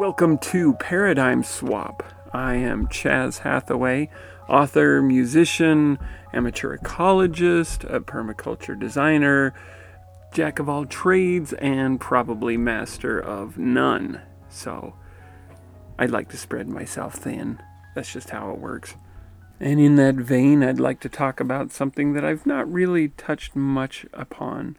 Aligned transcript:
Welcome 0.00 0.38
to 0.38 0.72
Paradigm 0.76 1.42
Swap. 1.42 2.02
I 2.32 2.54
am 2.54 2.88
Chaz 2.88 3.40
Hathaway, 3.40 4.08
author, 4.48 5.02
musician, 5.02 5.98
amateur 6.32 6.78
ecologist, 6.78 7.84
a 7.84 8.00
permaculture 8.00 8.80
designer, 8.80 9.52
jack 10.32 10.58
of 10.58 10.70
all 10.70 10.86
trades, 10.86 11.52
and 11.52 12.00
probably 12.00 12.56
master 12.56 13.20
of 13.20 13.58
none. 13.58 14.22
So, 14.48 14.94
I'd 15.98 16.08
like 16.08 16.30
to 16.30 16.38
spread 16.38 16.66
myself 16.66 17.16
thin. 17.16 17.60
That's 17.94 18.10
just 18.10 18.30
how 18.30 18.52
it 18.52 18.58
works. 18.58 18.94
And 19.60 19.78
in 19.78 19.96
that 19.96 20.14
vein, 20.14 20.62
I'd 20.62 20.80
like 20.80 21.00
to 21.00 21.10
talk 21.10 21.40
about 21.40 21.72
something 21.72 22.14
that 22.14 22.24
I've 22.24 22.46
not 22.46 22.72
really 22.72 23.08
touched 23.08 23.54
much 23.54 24.06
upon 24.14 24.78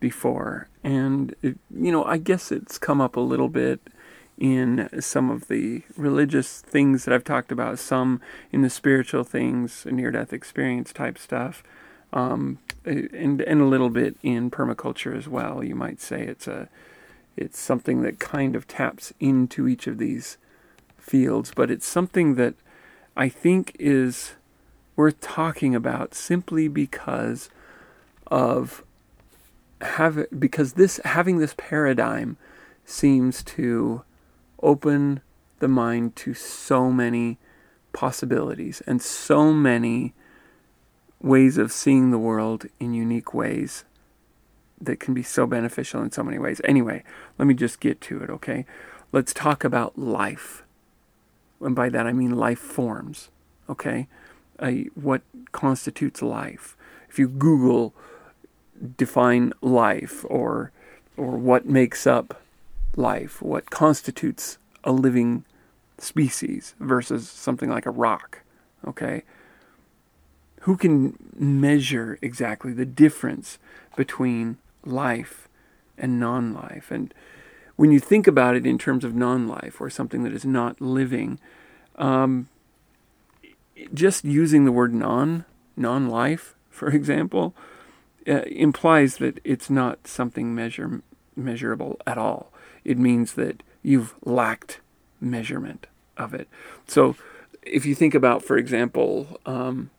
before. 0.00 0.68
And, 0.82 1.36
it, 1.40 1.56
you 1.72 1.92
know, 1.92 2.04
I 2.04 2.16
guess 2.16 2.50
it's 2.50 2.78
come 2.78 3.00
up 3.00 3.14
a 3.14 3.20
little 3.20 3.48
bit 3.48 3.80
in 4.38 4.88
some 5.00 5.30
of 5.30 5.48
the 5.48 5.82
religious 5.96 6.60
things 6.60 7.04
that 7.04 7.14
I've 7.14 7.24
talked 7.24 7.50
about, 7.50 7.78
some 7.78 8.20
in 8.52 8.62
the 8.62 8.70
spiritual 8.70 9.24
things, 9.24 9.86
near 9.86 10.10
death 10.10 10.32
experience 10.32 10.92
type 10.92 11.18
stuff, 11.18 11.62
um, 12.12 12.58
and, 12.84 13.40
and 13.40 13.60
a 13.60 13.66
little 13.66 13.90
bit 13.90 14.16
in 14.22 14.50
permaculture 14.50 15.16
as 15.16 15.26
well. 15.28 15.64
You 15.64 15.74
might 15.74 16.00
say 16.00 16.22
it's 16.22 16.46
a 16.46 16.68
it's 17.36 17.58
something 17.58 18.00
that 18.02 18.18
kind 18.18 18.56
of 18.56 18.66
taps 18.66 19.12
into 19.20 19.68
each 19.68 19.86
of 19.86 19.98
these 19.98 20.38
fields, 20.98 21.52
but 21.54 21.70
it's 21.70 21.86
something 21.86 22.34
that 22.36 22.54
I 23.16 23.28
think 23.28 23.76
is 23.78 24.32
worth 24.96 25.20
talking 25.20 25.74
about 25.74 26.14
simply 26.14 26.68
because 26.68 27.50
of 28.28 28.82
have 29.82 30.26
because 30.38 30.72
this 30.74 30.98
having 31.04 31.38
this 31.38 31.54
paradigm 31.56 32.38
seems 32.86 33.42
to 33.42 34.02
open 34.66 35.20
the 35.60 35.68
mind 35.68 36.16
to 36.16 36.34
so 36.34 36.90
many 36.90 37.38
possibilities 37.92 38.82
and 38.86 39.00
so 39.00 39.52
many 39.52 40.12
ways 41.22 41.56
of 41.56 41.72
seeing 41.72 42.10
the 42.10 42.18
world 42.18 42.66
in 42.78 42.92
unique 42.92 43.32
ways 43.32 43.84
that 44.78 45.00
can 45.00 45.14
be 45.14 45.22
so 45.22 45.46
beneficial 45.46 46.02
in 46.02 46.10
so 46.10 46.22
many 46.22 46.38
ways. 46.38 46.60
Anyway, 46.64 47.02
let 47.38 47.46
me 47.46 47.54
just 47.54 47.80
get 47.80 48.00
to 48.02 48.22
it, 48.22 48.28
okay? 48.28 48.66
Let's 49.12 49.32
talk 49.32 49.64
about 49.64 49.98
life. 49.98 50.64
And 51.60 51.74
by 51.74 51.88
that 51.88 52.06
I 52.06 52.12
mean 52.12 52.32
life 52.32 52.58
forms, 52.58 53.30
okay? 53.70 54.08
Uh, 54.58 54.72
what 54.94 55.22
constitutes 55.52 56.20
life? 56.20 56.76
If 57.08 57.18
you 57.18 57.28
Google 57.28 57.94
define 58.96 59.54
life 59.62 60.24
or 60.28 60.72
or 61.16 61.38
what 61.38 61.64
makes 61.64 62.06
up 62.06 62.42
life, 62.96 63.42
what 63.42 63.70
constitutes 63.70 64.58
a 64.82 64.92
living 64.92 65.44
species 65.98 66.74
versus 66.80 67.28
something 67.28 67.68
like 67.68 67.86
a 67.86 67.90
rock. 67.90 68.42
Okay? 68.86 69.22
Who 70.62 70.76
can 70.76 71.16
measure 71.36 72.18
exactly 72.22 72.72
the 72.72 72.86
difference 72.86 73.58
between 73.96 74.58
life 74.84 75.48
and 75.96 76.18
non 76.18 76.52
life? 76.52 76.90
And 76.90 77.12
when 77.76 77.92
you 77.92 78.00
think 78.00 78.26
about 78.26 78.56
it 78.56 78.66
in 78.66 78.78
terms 78.78 79.04
of 79.04 79.14
non 79.14 79.46
life 79.46 79.80
or 79.80 79.90
something 79.90 80.22
that 80.24 80.32
is 80.32 80.44
not 80.44 80.80
living, 80.80 81.38
um, 81.96 82.48
just 83.92 84.24
using 84.24 84.64
the 84.64 84.72
word 84.72 84.92
non, 84.92 85.44
non 85.76 86.08
life, 86.08 86.54
for 86.70 86.88
example, 86.88 87.54
uh, 88.28 88.42
implies 88.42 89.18
that 89.18 89.38
it's 89.44 89.70
not 89.70 90.06
something 90.08 90.54
measure, 90.54 91.00
measurable 91.36 92.00
at 92.06 92.18
all 92.18 92.52
it 92.86 92.98
means 92.98 93.34
that 93.34 93.64
you've 93.82 94.14
lacked 94.24 94.80
measurement 95.20 95.88
of 96.16 96.32
it. 96.32 96.48
So 96.86 97.16
if 97.62 97.84
you 97.84 97.96
think 97.96 98.14
about, 98.14 98.44
for 98.44 98.56
example, 98.56 99.40
um, 99.44 99.90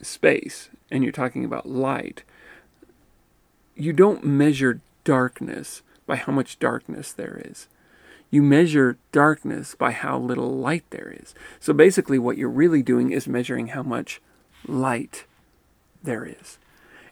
space, 0.00 0.70
and 0.90 1.02
you're 1.02 1.12
talking 1.12 1.44
about 1.44 1.68
light, 1.68 2.22
you 3.74 3.92
don't 3.92 4.24
measure 4.24 4.80
darkness 5.04 5.82
by 6.06 6.16
how 6.16 6.32
much 6.32 6.58
darkness 6.58 7.12
there 7.12 7.42
is. 7.44 7.68
You 8.30 8.42
measure 8.42 8.96
darkness 9.12 9.74
by 9.74 9.90
how 9.90 10.18
little 10.18 10.56
light 10.56 10.84
there 10.88 11.14
is. 11.20 11.34
So 11.60 11.74
basically, 11.74 12.18
what 12.18 12.38
you're 12.38 12.48
really 12.48 12.82
doing 12.82 13.10
is 13.12 13.28
measuring 13.28 13.68
how 13.68 13.82
much 13.82 14.22
light 14.66 15.24
there 16.02 16.24
is. 16.24 16.58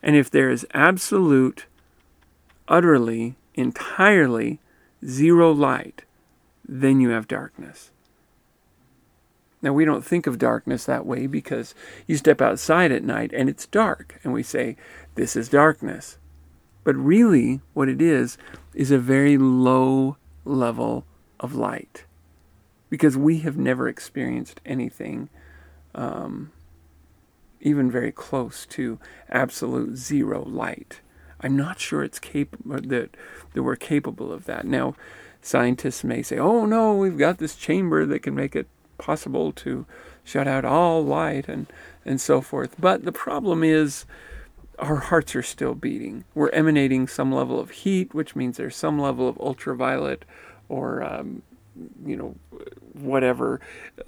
And 0.02 0.16
if 0.16 0.30
there 0.30 0.50
is 0.50 0.66
absolute, 0.72 1.66
utterly 2.66 3.34
entirely 3.54 4.58
zero 5.06 5.52
light, 5.52 6.04
then 6.66 7.00
you 7.00 7.10
have 7.10 7.28
darkness. 7.28 7.90
Now, 9.62 9.72
we 9.72 9.86
don't 9.86 10.04
think 10.04 10.26
of 10.26 10.38
darkness 10.38 10.84
that 10.84 11.06
way 11.06 11.26
because 11.26 11.74
you 12.06 12.16
step 12.16 12.42
outside 12.42 12.92
at 12.92 13.02
night 13.02 13.32
and 13.32 13.48
it's 13.48 13.66
dark, 13.66 14.20
and 14.22 14.32
we 14.32 14.42
say, 14.42 14.76
This 15.14 15.36
is 15.36 15.48
darkness. 15.48 16.18
But 16.84 16.96
really, 16.96 17.62
what 17.72 17.88
it 17.88 18.02
is, 18.02 18.36
is 18.74 18.90
a 18.90 18.98
very 18.98 19.38
low 19.38 20.18
level 20.44 21.06
of 21.40 21.54
light. 21.54 22.04
Because 22.90 23.16
we 23.16 23.38
have 23.38 23.56
never 23.56 23.88
experienced 23.88 24.60
anything 24.66 25.30
um, 25.94 26.52
even 27.60 27.90
very 27.90 28.12
close 28.12 28.66
to 28.66 28.98
absolute 29.30 29.96
zero 29.96 30.44
light. 30.44 31.00
I'm 31.44 31.56
not 31.56 31.78
sure 31.78 32.02
it's 32.02 32.18
capable 32.18 32.80
that 32.80 33.16
that 33.52 33.62
we're 33.62 33.76
capable 33.76 34.32
of 34.32 34.46
that. 34.46 34.64
Now, 34.64 34.94
scientists 35.42 36.02
may 36.02 36.22
say, 36.22 36.38
"Oh 36.38 36.64
no, 36.64 36.96
we've 36.96 37.18
got 37.18 37.36
this 37.36 37.54
chamber 37.54 38.06
that 38.06 38.20
can 38.20 38.34
make 38.34 38.56
it 38.56 38.66
possible 38.96 39.52
to 39.52 39.84
shut 40.24 40.48
out 40.48 40.64
all 40.64 41.04
light 41.04 41.46
and 41.46 41.66
and 42.04 42.18
so 42.18 42.40
forth." 42.40 42.76
But 42.78 43.04
the 43.04 43.12
problem 43.12 43.62
is 43.62 44.06
our 44.78 44.96
hearts 44.96 45.36
are 45.36 45.42
still 45.42 45.74
beating. 45.74 46.24
We're 46.34 46.50
emanating 46.50 47.06
some 47.06 47.30
level 47.30 47.60
of 47.60 47.70
heat, 47.70 48.14
which 48.14 48.34
means 48.34 48.56
there's 48.56 48.74
some 48.74 48.98
level 48.98 49.28
of 49.28 49.38
ultraviolet 49.38 50.24
or 50.70 51.04
um, 51.04 51.42
you 52.06 52.16
know 52.16 52.34
whatever 52.94 53.60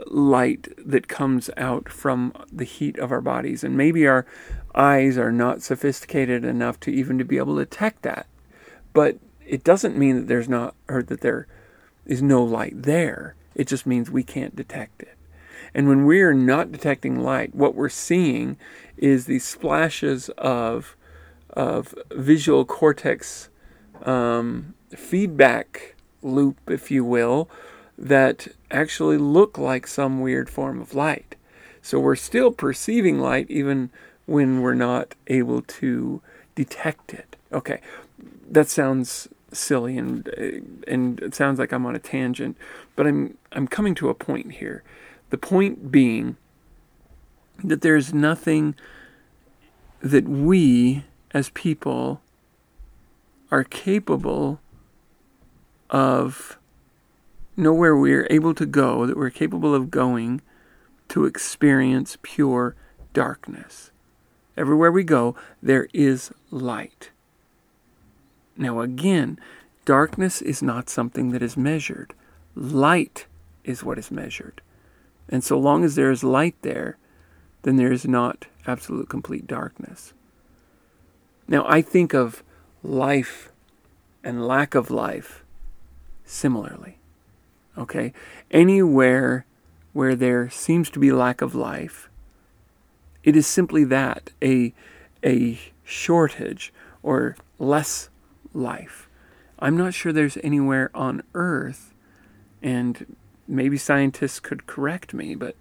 light 0.06 0.68
that 0.78 1.08
comes 1.08 1.50
out 1.56 1.88
from 1.88 2.32
the 2.52 2.64
heat 2.64 2.98
of 2.98 3.10
our 3.10 3.20
bodies 3.20 3.64
and 3.64 3.76
maybe 3.76 4.06
our 4.06 4.24
eyes 4.76 5.16
are 5.16 5.32
not 5.32 5.62
sophisticated 5.62 6.44
enough 6.44 6.78
to 6.80 6.90
even 6.90 7.18
to 7.18 7.24
be 7.24 7.38
able 7.38 7.56
to 7.56 7.64
detect 7.64 8.02
that. 8.02 8.26
But 8.92 9.18
it 9.46 9.64
doesn't 9.64 9.96
mean 9.96 10.16
that 10.16 10.28
there's 10.28 10.48
not 10.48 10.74
or 10.88 11.02
that 11.02 11.20
there 11.20 11.46
is 12.04 12.22
no 12.22 12.42
light 12.42 12.82
there. 12.82 13.34
It 13.54 13.66
just 13.66 13.86
means 13.86 14.10
we 14.10 14.22
can't 14.22 14.56
detect 14.56 15.02
it. 15.02 15.16
And 15.74 15.88
when 15.88 16.04
we're 16.04 16.32
not 16.32 16.72
detecting 16.72 17.20
light 17.20 17.54
what 17.54 17.74
we're 17.74 17.88
seeing 17.88 18.56
is 18.96 19.26
these 19.26 19.44
splashes 19.44 20.28
of 20.38 20.96
of 21.50 21.94
visual 22.10 22.64
cortex 22.64 23.48
um, 24.04 24.74
feedback 24.90 25.94
loop, 26.22 26.58
if 26.68 26.90
you 26.90 27.04
will, 27.04 27.48
that 27.96 28.48
actually 28.70 29.16
look 29.16 29.56
like 29.56 29.86
some 29.86 30.20
weird 30.20 30.50
form 30.50 30.80
of 30.80 30.94
light. 30.94 31.34
So 31.80 31.98
we're 31.98 32.16
still 32.16 32.50
perceiving 32.50 33.20
light 33.20 33.46
even 33.48 33.90
when 34.26 34.60
we're 34.60 34.74
not 34.74 35.14
able 35.28 35.62
to 35.62 36.20
detect 36.54 37.14
it. 37.14 37.36
Okay, 37.52 37.80
that 38.50 38.68
sounds 38.68 39.28
silly 39.52 39.96
and 39.96 40.28
uh, 40.28 40.90
and 40.90 41.20
it 41.20 41.34
sounds 41.34 41.58
like 41.58 41.72
I'm 41.72 41.86
on 41.86 41.96
a 41.96 42.00
tangent, 42.00 42.56
but 42.94 43.06
I'm 43.06 43.38
I'm 43.52 43.66
coming 43.66 43.94
to 43.96 44.08
a 44.08 44.14
point 44.14 44.52
here. 44.52 44.82
The 45.30 45.38
point 45.38 45.90
being 45.90 46.36
that 47.64 47.80
there's 47.80 48.12
nothing 48.12 48.74
that 50.00 50.28
we 50.28 51.04
as 51.32 51.50
people 51.50 52.20
are 53.50 53.64
capable 53.64 54.60
of 55.88 56.58
nowhere 57.56 57.96
we're 57.96 58.26
able 58.30 58.54
to 58.54 58.66
go, 58.66 59.06
that 59.06 59.16
we're 59.16 59.30
capable 59.30 59.74
of 59.74 59.90
going 59.90 60.42
to 61.08 61.24
experience 61.24 62.18
pure 62.22 62.74
darkness. 63.12 63.90
Everywhere 64.56 64.90
we 64.90 65.04
go, 65.04 65.36
there 65.62 65.88
is 65.92 66.30
light. 66.50 67.10
Now, 68.56 68.80
again, 68.80 69.38
darkness 69.84 70.40
is 70.40 70.62
not 70.62 70.88
something 70.88 71.30
that 71.32 71.42
is 71.42 71.56
measured. 71.56 72.14
Light 72.54 73.26
is 73.64 73.84
what 73.84 73.98
is 73.98 74.10
measured. 74.10 74.62
And 75.28 75.44
so 75.44 75.58
long 75.58 75.84
as 75.84 75.94
there 75.94 76.10
is 76.10 76.24
light 76.24 76.54
there, 76.62 76.96
then 77.62 77.76
there 77.76 77.92
is 77.92 78.06
not 78.06 78.46
absolute 78.66 79.08
complete 79.08 79.46
darkness. 79.46 80.14
Now, 81.48 81.64
I 81.68 81.82
think 81.82 82.14
of 82.14 82.42
life 82.82 83.50
and 84.24 84.46
lack 84.46 84.74
of 84.74 84.90
life 84.90 85.44
similarly. 86.24 86.98
Okay? 87.76 88.12
Anywhere 88.50 89.44
where 89.92 90.14
there 90.14 90.50
seems 90.50 90.90
to 90.90 90.98
be 90.98 91.12
lack 91.12 91.40
of 91.40 91.54
life, 91.54 92.08
it 93.26 93.36
is 93.36 93.46
simply 93.46 93.84
that 93.84 94.30
a, 94.40 94.72
a 95.22 95.58
shortage 95.84 96.72
or 97.02 97.36
less 97.58 98.08
life. 98.54 99.10
I'm 99.58 99.76
not 99.76 99.92
sure 99.92 100.12
there's 100.12 100.38
anywhere 100.42 100.90
on 100.94 101.22
earth 101.34 101.92
And 102.62 103.16
maybe 103.46 103.76
scientists 103.76 104.40
could 104.40 104.66
correct 104.66 105.12
me, 105.14 105.34
but 105.34 105.56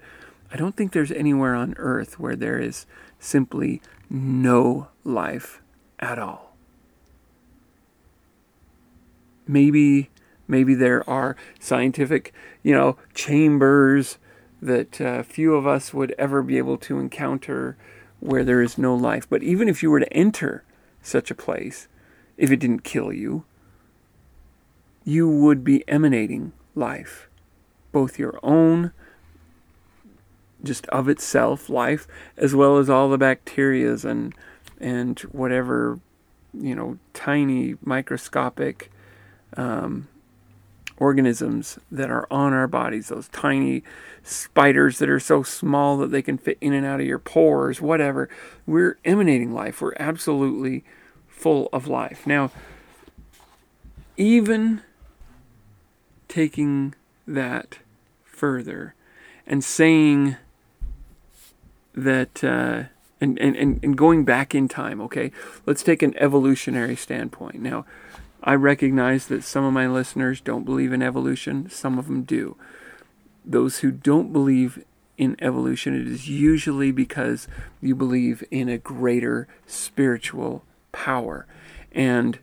I 0.51 0.57
don't 0.57 0.75
think 0.75 0.91
there's 0.91 1.11
anywhere 1.11 1.55
on 1.55 1.75
earth 1.77 2.19
where 2.19 2.35
there 2.35 2.59
is 2.59 2.85
simply 3.19 3.81
no 4.09 4.87
life 5.03 5.61
at 5.99 6.17
all. 6.17 6.55
Maybe 9.47 10.09
maybe 10.47 10.75
there 10.75 11.07
are 11.09 11.35
scientific, 11.59 12.33
you 12.63 12.73
know, 12.73 12.97
chambers 13.13 14.17
that 14.61 14.99
uh, 15.01 15.23
few 15.23 15.55
of 15.55 15.67
us 15.67 15.93
would 15.93 16.15
ever 16.17 16.41
be 16.41 16.57
able 16.57 16.77
to 16.77 16.99
encounter 16.99 17.77
where 18.19 18.43
there 18.43 18.61
is 18.61 18.77
no 18.77 18.95
life. 18.95 19.29
But 19.29 19.43
even 19.43 19.67
if 19.67 19.83
you 19.83 19.91
were 19.91 19.99
to 19.99 20.13
enter 20.13 20.63
such 21.01 21.29
a 21.29 21.35
place, 21.35 21.87
if 22.37 22.51
it 22.51 22.59
didn't 22.59 22.83
kill 22.83 23.13
you, 23.13 23.45
you 25.03 25.29
would 25.29 25.63
be 25.63 25.87
emanating 25.87 26.53
life, 26.73 27.29
both 27.91 28.17
your 28.17 28.39
own, 28.41 28.91
just 30.63 30.87
of 30.87 31.07
itself, 31.07 31.69
life, 31.69 32.07
as 32.37 32.55
well 32.55 32.77
as 32.77 32.89
all 32.89 33.09
the 33.09 33.17
bacterias 33.17 34.03
and 34.03 34.33
and 34.79 35.19
whatever, 35.31 35.99
you 36.53 36.75
know, 36.75 36.97
tiny 37.13 37.75
microscopic 37.81 38.91
um, 39.55 40.07
organisms 40.97 41.77
that 41.91 42.09
are 42.09 42.27
on 42.31 42.53
our 42.53 42.67
bodies, 42.67 43.09
those 43.09 43.27
tiny 43.29 43.83
spiders 44.23 44.99
that 44.99 45.09
are 45.09 45.19
so 45.19 45.43
small 45.43 45.97
that 45.97 46.11
they 46.11 46.21
can 46.21 46.37
fit 46.37 46.57
in 46.61 46.73
and 46.73 46.85
out 46.85 46.99
of 46.99 47.05
your 47.05 47.19
pores, 47.19 47.81
whatever. 47.81 48.29
We're 48.65 48.97
emanating 49.03 49.53
life. 49.53 49.81
We're 49.81 49.93
absolutely 49.99 50.83
full 51.27 51.69
of 51.73 51.87
life. 51.87 52.25
Now, 52.25 52.51
even 54.17 54.81
taking 56.27 56.95
that 57.27 57.79
further 58.23 58.95
and 59.45 59.63
saying 59.63 60.37
that, 61.93 62.43
uh, 62.43 62.83
and, 63.21 63.39
and, 63.39 63.79
and 63.83 63.97
going 63.97 64.25
back 64.25 64.55
in 64.55 64.67
time, 64.67 64.99
okay? 65.01 65.31
Let's 65.65 65.83
take 65.83 66.01
an 66.01 66.15
evolutionary 66.17 66.95
standpoint. 66.95 67.61
Now, 67.61 67.85
I 68.45 68.53
recognize 68.53 69.25
that 69.27 69.43
some 69.43 69.63
of 69.63 69.73
my 69.73 69.87
listeners 69.87 70.39
don't 70.39 70.65
believe 70.65 70.93
in 70.93 71.01
evolution, 71.01 71.67
some 71.69 71.97
of 71.97 72.05
them 72.05 72.21
do. 72.21 72.55
Those 73.43 73.79
who 73.79 73.89
don't 73.91 74.31
believe 74.31 74.83
in 75.17 75.35
evolution, 75.41 75.99
it 75.99 76.07
is 76.07 76.29
usually 76.29 76.91
because 76.91 77.47
you 77.81 77.95
believe 77.95 78.43
in 78.51 78.69
a 78.69 78.77
greater 78.77 79.47
spiritual 79.65 80.63
power. 80.91 81.47
And 81.91 82.37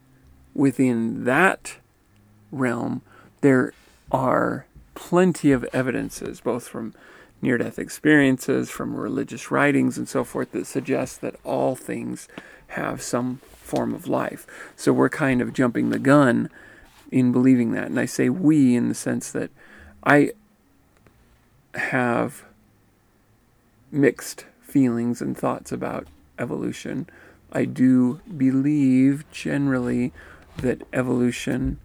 within 0.55 1.25
that 1.25 1.77
realm, 2.51 3.03
there 3.41 3.73
are 4.11 4.67
plenty 4.95 5.53
of 5.53 5.65
evidences, 5.73 6.41
both 6.41 6.67
from 6.67 6.95
near 7.41 7.59
death 7.59 7.79
experiences, 7.79 8.71
from 8.71 8.97
religious 8.97 9.53
writings, 9.53 9.97
and 9.99 10.09
so 10.09 10.25
forth, 10.25 10.51
that 10.53 10.67
suggest 10.67 11.21
that 11.21 11.37
all 11.45 11.77
things 11.77 12.27
have 12.69 13.03
some 13.03 13.41
form 13.73 13.95
of 13.95 14.07
life. 14.07 14.47
So 14.77 14.93
we're 14.93 15.09
kind 15.09 15.41
of 15.41 15.55
jumping 15.55 15.89
the 15.89 15.99
gun 15.99 16.51
in 17.11 17.33
believing 17.33 17.73
that. 17.73 17.87
And 17.87 17.99
I 17.99 18.05
say 18.05 18.29
we 18.29 18.77
in 18.77 18.91
the 18.91 18.95
sense 18.95 19.33
that 19.33 19.51
I 20.05 20.33
have 21.75 22.45
mixed 23.91 24.45
feelings 24.61 25.23
and 25.23 25.35
thoughts 25.37 25.73
about 25.73 26.07
evolution. 26.39 27.09
I 27.51 27.65
do 27.65 28.21
believe 28.37 29.25
generally 29.33 30.13
that 30.59 30.83
evolution 30.93 31.79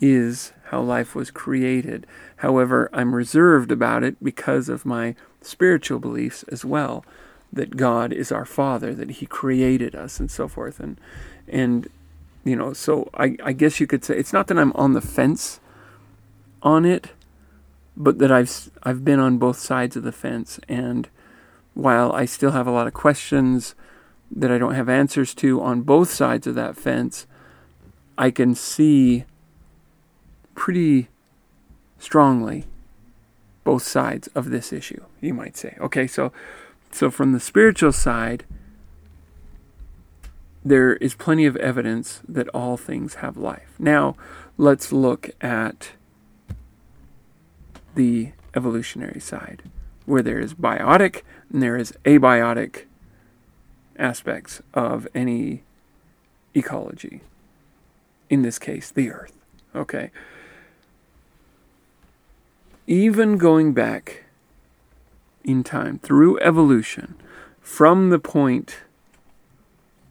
is 0.00 0.52
how 0.68 0.80
life 0.80 1.14
was 1.14 1.30
created. 1.30 2.06
However, 2.36 2.88
I'm 2.94 3.14
reserved 3.14 3.70
about 3.70 4.02
it 4.04 4.16
because 4.24 4.70
of 4.70 4.86
my 4.86 5.14
spiritual 5.42 5.98
beliefs 5.98 6.44
as 6.44 6.64
well 6.64 7.04
that 7.52 7.76
God 7.76 8.12
is 8.12 8.30
our 8.30 8.44
Father, 8.44 8.94
that 8.94 9.10
He 9.12 9.26
created 9.26 9.94
us, 9.94 10.20
and 10.20 10.30
so 10.30 10.48
forth. 10.48 10.80
And 10.80 11.00
and 11.48 11.88
you 12.44 12.56
know, 12.56 12.72
so 12.72 13.10
I, 13.14 13.36
I 13.42 13.52
guess 13.52 13.80
you 13.80 13.86
could 13.86 14.04
say 14.04 14.16
it's 14.16 14.32
not 14.32 14.46
that 14.48 14.58
I'm 14.58 14.72
on 14.72 14.94
the 14.94 15.00
fence 15.00 15.60
on 16.62 16.84
it, 16.84 17.10
but 17.96 18.18
that 18.18 18.32
I've 18.32 18.70
I've 18.82 19.04
been 19.04 19.20
on 19.20 19.38
both 19.38 19.58
sides 19.58 19.96
of 19.96 20.02
the 20.02 20.12
fence. 20.12 20.58
And 20.68 21.08
while 21.74 22.12
I 22.12 22.24
still 22.24 22.52
have 22.52 22.66
a 22.66 22.72
lot 22.72 22.86
of 22.86 22.94
questions 22.94 23.74
that 24.30 24.50
I 24.50 24.58
don't 24.58 24.74
have 24.74 24.88
answers 24.88 25.34
to 25.34 25.60
on 25.60 25.82
both 25.82 26.10
sides 26.10 26.46
of 26.46 26.54
that 26.54 26.76
fence, 26.76 27.26
I 28.16 28.30
can 28.30 28.54
see 28.54 29.24
pretty 30.54 31.08
strongly 31.98 32.66
both 33.64 33.82
sides 33.82 34.28
of 34.28 34.50
this 34.50 34.72
issue, 34.72 35.02
you 35.20 35.34
might 35.34 35.56
say. 35.56 35.76
Okay, 35.80 36.06
so 36.06 36.32
so, 36.92 37.10
from 37.10 37.32
the 37.32 37.40
spiritual 37.40 37.92
side, 37.92 38.44
there 40.64 40.96
is 40.96 41.14
plenty 41.14 41.46
of 41.46 41.56
evidence 41.56 42.20
that 42.28 42.48
all 42.48 42.76
things 42.76 43.14
have 43.16 43.36
life. 43.36 43.74
Now, 43.78 44.16
let's 44.58 44.92
look 44.92 45.30
at 45.40 45.92
the 47.94 48.32
evolutionary 48.54 49.20
side, 49.20 49.62
where 50.04 50.22
there 50.22 50.40
is 50.40 50.54
biotic 50.54 51.22
and 51.52 51.62
there 51.62 51.76
is 51.76 51.92
abiotic 52.04 52.84
aspects 53.98 54.60
of 54.74 55.06
any 55.14 55.62
ecology. 56.54 57.20
In 58.28 58.42
this 58.42 58.58
case, 58.58 58.90
the 58.90 59.10
earth. 59.10 59.36
Okay. 59.74 60.10
Even 62.86 63.38
going 63.38 63.72
back 63.72 64.24
in 65.44 65.64
time 65.64 65.98
through 65.98 66.38
evolution 66.40 67.14
from 67.60 68.10
the 68.10 68.18
point 68.18 68.78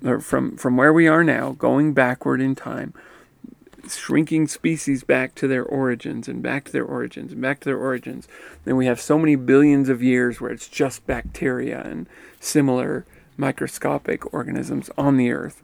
or 0.03 0.19
from 0.19 0.55
from 0.57 0.77
where 0.77 0.93
we 0.93 1.07
are 1.07 1.23
now 1.23 1.51
going 1.51 1.93
backward 1.93 2.41
in 2.41 2.55
time 2.55 2.93
shrinking 3.87 4.47
species 4.47 5.03
back 5.03 5.33
to 5.33 5.47
their 5.47 5.63
origins 5.63 6.27
and 6.27 6.43
back 6.43 6.65
to 6.65 6.71
their 6.71 6.85
origins 6.85 7.31
and 7.31 7.41
back 7.41 7.59
to 7.59 7.65
their 7.65 7.77
origins 7.77 8.27
then 8.65 8.75
we 8.75 8.85
have 8.85 8.99
so 8.99 9.17
many 9.17 9.35
billions 9.35 9.89
of 9.89 10.03
years 10.03 10.39
where 10.39 10.51
it's 10.51 10.67
just 10.67 11.05
bacteria 11.07 11.81
and 11.83 12.07
similar 12.39 13.05
microscopic 13.39 14.33
organisms 14.33 14.89
on 14.97 15.17
the 15.17 15.31
earth. 15.31 15.63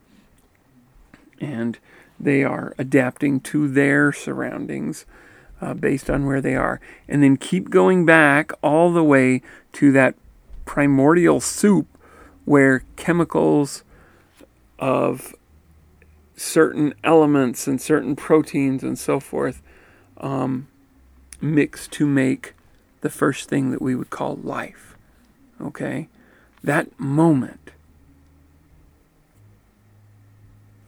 And 1.40 1.78
they 2.20 2.44
are 2.44 2.74
adapting 2.78 3.42
to 3.42 3.68
their 3.68 4.14
surroundings 4.14 5.06
uh, 5.62 5.74
based 5.74 6.10
on 6.10 6.26
where 6.26 6.42
they 6.42 6.56
are. 6.56 6.80
And 7.08 7.24
then 7.24 7.38
keep 7.38 7.70
going 7.70 8.06
back 8.06 8.52
all 8.62 8.92
the 8.92 9.04
way 9.04 9.42
to 9.74 9.92
that 9.94 10.16
primordial 10.66 11.40
soup 11.40 11.88
where 12.46 12.84
chemicals 12.96 13.84
of 14.80 15.34
certain 16.36 16.94
elements 17.04 17.68
and 17.68 17.82
certain 17.82 18.16
proteins 18.16 18.84
and 18.84 19.00
so 19.00 19.20
forth 19.20 19.62
um, 20.18 20.68
mix 21.42 21.88
to 21.88 22.06
make 22.06 22.54
the 23.02 23.10
first 23.10 23.50
thing 23.50 23.72
that 23.72 23.82
we 23.82 23.96
would 23.96 24.10
call 24.10 24.36
life. 24.36 24.96
Okay? 25.62 26.10
That 26.64 27.00
moment, 27.00 27.72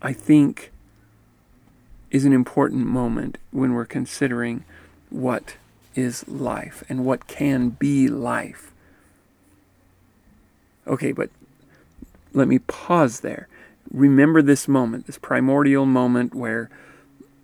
I 0.01 0.13
think, 0.13 0.71
is 2.11 2.25
an 2.25 2.33
important 2.33 2.85
moment 2.85 3.37
when 3.51 3.73
we're 3.73 3.85
considering 3.85 4.63
what 5.09 5.55
is 5.95 6.27
life 6.27 6.83
and 6.87 7.05
what 7.05 7.27
can 7.27 7.69
be 7.69 8.07
life. 8.07 8.71
Okay, 10.85 11.11
but 11.11 11.29
let 12.33 12.47
me 12.47 12.59
pause 12.59 13.21
there. 13.21 13.47
Remember 13.91 14.41
this 14.41 14.67
moment, 14.67 15.07
this 15.07 15.17
primordial 15.17 15.85
moment 15.85 16.33
where 16.33 16.69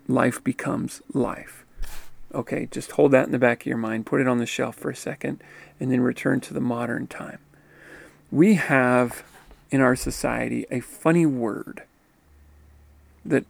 life 0.08 0.44
becomes 0.44 1.02
life. 1.14 1.66
Okay, 2.34 2.68
just 2.72 2.92
hold 2.92 3.12
that 3.12 3.26
in 3.26 3.32
the 3.32 3.40
back 3.40 3.62
of 3.62 3.68
your 3.68 3.78
mind, 3.78 4.06
put 4.06 4.22
it 4.22 4.28
on 4.28 4.40
the 4.40 4.46
shelf 4.46 4.76
for 4.76 4.90
a 4.90 4.96
second, 4.96 5.42
and 5.80 5.92
then 5.92 6.02
return 6.02 6.40
to 6.42 6.54
the 6.54 6.62
modern 6.62 7.08
time. 7.08 7.40
We 8.32 8.56
have 8.56 9.24
in 9.72 9.82
our 9.82 9.96
society 9.96 10.66
a 10.72 10.80
funny 10.80 11.26
word 11.26 11.84
that 13.26 13.46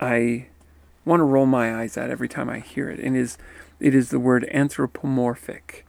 I 0.00 0.46
want 1.04 1.20
to 1.20 1.24
roll 1.24 1.46
my 1.46 1.80
eyes 1.80 1.96
at 1.96 2.10
every 2.10 2.28
time 2.28 2.48
I 2.48 2.60
hear 2.60 2.88
it, 2.88 3.00
and 3.00 3.16
is 3.16 3.36
it 3.78 3.94
is 3.94 4.10
the 4.10 4.20
word 4.20 4.48
anthropomorphic. 4.50 5.86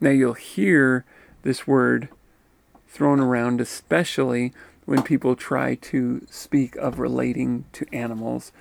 Now 0.00 0.10
you'll 0.10 0.34
hear 0.34 1.04
this 1.42 1.66
word 1.66 2.08
thrown 2.88 3.20
around, 3.20 3.60
especially 3.60 4.52
when 4.84 5.02
people 5.02 5.36
try 5.36 5.74
to 5.76 6.26
speak 6.30 6.76
of 6.76 6.98
relating 6.98 7.64
to 7.72 7.86
animals 7.92 8.52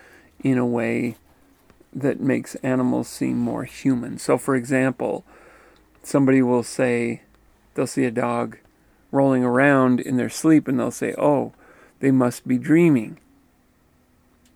in 0.43 0.57
a 0.57 0.65
way 0.65 1.15
that 1.93 2.19
makes 2.19 2.55
animals 2.55 3.07
seem 3.07 3.37
more 3.37 3.63
human. 3.63 4.17
So, 4.17 4.37
for 4.37 4.55
example, 4.55 5.25
somebody 6.03 6.41
will 6.41 6.63
say 6.63 7.23
they'll 7.73 7.87
see 7.87 8.05
a 8.05 8.11
dog 8.11 8.57
rolling 9.11 9.43
around 9.43 9.99
in 9.99 10.17
their 10.17 10.29
sleep 10.29 10.67
and 10.67 10.79
they'll 10.79 10.91
say, 10.91 11.15
Oh, 11.17 11.53
they 11.99 12.11
must 12.11 12.47
be 12.47 12.57
dreaming. 12.57 13.17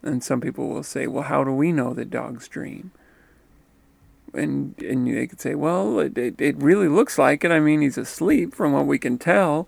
And 0.04 0.24
some 0.24 0.42
people 0.42 0.68
will 0.70 0.84
say, 0.84 1.08
well, 1.08 1.24
how 1.24 1.44
do 1.44 1.52
we 1.52 1.72
know 1.72 1.94
that 1.94 2.10
dogs 2.10 2.48
dream? 2.48 2.92
and 4.34 4.76
and 4.82 5.08
they 5.08 5.28
could 5.28 5.40
say, 5.40 5.56
well, 5.56 6.00
it, 6.00 6.18
it, 6.18 6.40
it 6.40 6.58
really 6.58 6.88
looks 6.88 7.18
like 7.18 7.44
it. 7.44 7.52
I 7.52 7.60
mean, 7.60 7.82
he's 7.82 7.98
asleep 7.98 8.54
from 8.54 8.74
what 8.74 8.88
we 8.88 8.98
can 8.98 9.18
tell. 9.18 9.68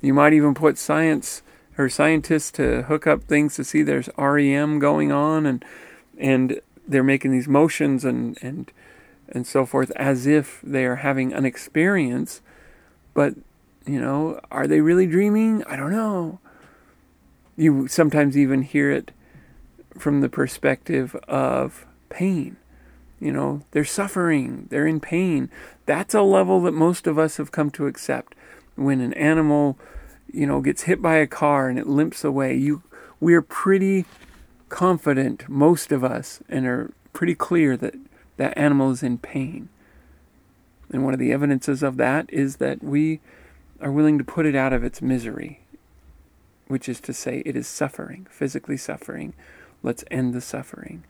You 0.00 0.14
might 0.14 0.32
even 0.32 0.54
put 0.54 0.78
science 0.78 1.42
or 1.78 1.88
scientists 1.88 2.50
to 2.52 2.82
hook 2.82 3.06
up 3.06 3.24
things 3.24 3.54
to 3.56 3.64
see 3.64 3.82
there's 3.82 4.10
REM 4.18 4.78
going 4.78 5.12
on, 5.12 5.46
and 5.46 5.64
and 6.18 6.60
they're 6.86 7.02
making 7.02 7.30
these 7.30 7.48
motions 7.48 8.04
and 8.04 8.36
and 8.42 8.70
and 9.28 9.46
so 9.46 9.64
forth 9.64 9.90
as 9.92 10.26
if 10.26 10.60
they 10.62 10.84
are 10.84 10.96
having 10.96 11.32
an 11.32 11.44
experience. 11.44 12.40
But 13.14 13.34
you 13.86 14.00
know, 14.00 14.40
are 14.50 14.66
they 14.66 14.80
really 14.80 15.06
dreaming? 15.06 15.64
I 15.64 15.76
don't 15.76 15.92
know. 15.92 16.40
You 17.56 17.88
sometimes 17.88 18.36
even 18.36 18.62
hear 18.62 18.90
it 18.90 19.12
from 20.00 20.20
the 20.20 20.28
perspective 20.28 21.14
of 21.28 21.86
pain. 22.08 22.56
You 23.20 23.32
know, 23.32 23.62
they're 23.72 23.84
suffering, 23.84 24.66
they're 24.70 24.86
in 24.86 25.00
pain. 25.00 25.50
That's 25.86 26.14
a 26.14 26.22
level 26.22 26.62
that 26.62 26.72
most 26.72 27.06
of 27.06 27.18
us 27.18 27.36
have 27.36 27.52
come 27.52 27.70
to 27.72 27.86
accept. 27.86 28.34
When 28.76 29.00
an 29.00 29.12
animal, 29.12 29.78
you 30.32 30.46
know, 30.46 30.60
gets 30.60 30.82
hit 30.82 31.02
by 31.02 31.16
a 31.16 31.26
car 31.26 31.68
and 31.68 31.78
it 31.78 31.86
limps 31.86 32.24
away, 32.24 32.56
you 32.56 32.82
we're 33.20 33.42
pretty 33.42 34.06
confident, 34.70 35.46
most 35.48 35.92
of 35.92 36.02
us, 36.02 36.40
and 36.48 36.66
are 36.66 36.92
pretty 37.12 37.34
clear 37.34 37.76
that 37.76 37.94
that 38.38 38.56
animal 38.56 38.90
is 38.90 39.02
in 39.02 39.18
pain. 39.18 39.68
And 40.90 41.04
one 41.04 41.12
of 41.12 41.20
the 41.20 41.32
evidences 41.32 41.82
of 41.82 41.98
that 41.98 42.32
is 42.32 42.56
that 42.56 42.82
we 42.82 43.20
are 43.80 43.92
willing 43.92 44.16
to 44.16 44.24
put 44.24 44.46
it 44.46 44.54
out 44.56 44.72
of 44.72 44.82
its 44.82 45.02
misery, 45.02 45.60
which 46.68 46.88
is 46.88 47.00
to 47.00 47.12
say, 47.12 47.42
it 47.44 47.54
is 47.54 47.68
suffering, 47.68 48.26
physically 48.30 48.78
suffering. 48.78 49.34
Let's 49.82 50.04
end 50.10 50.34
the 50.34 50.40
suffering 50.40 51.04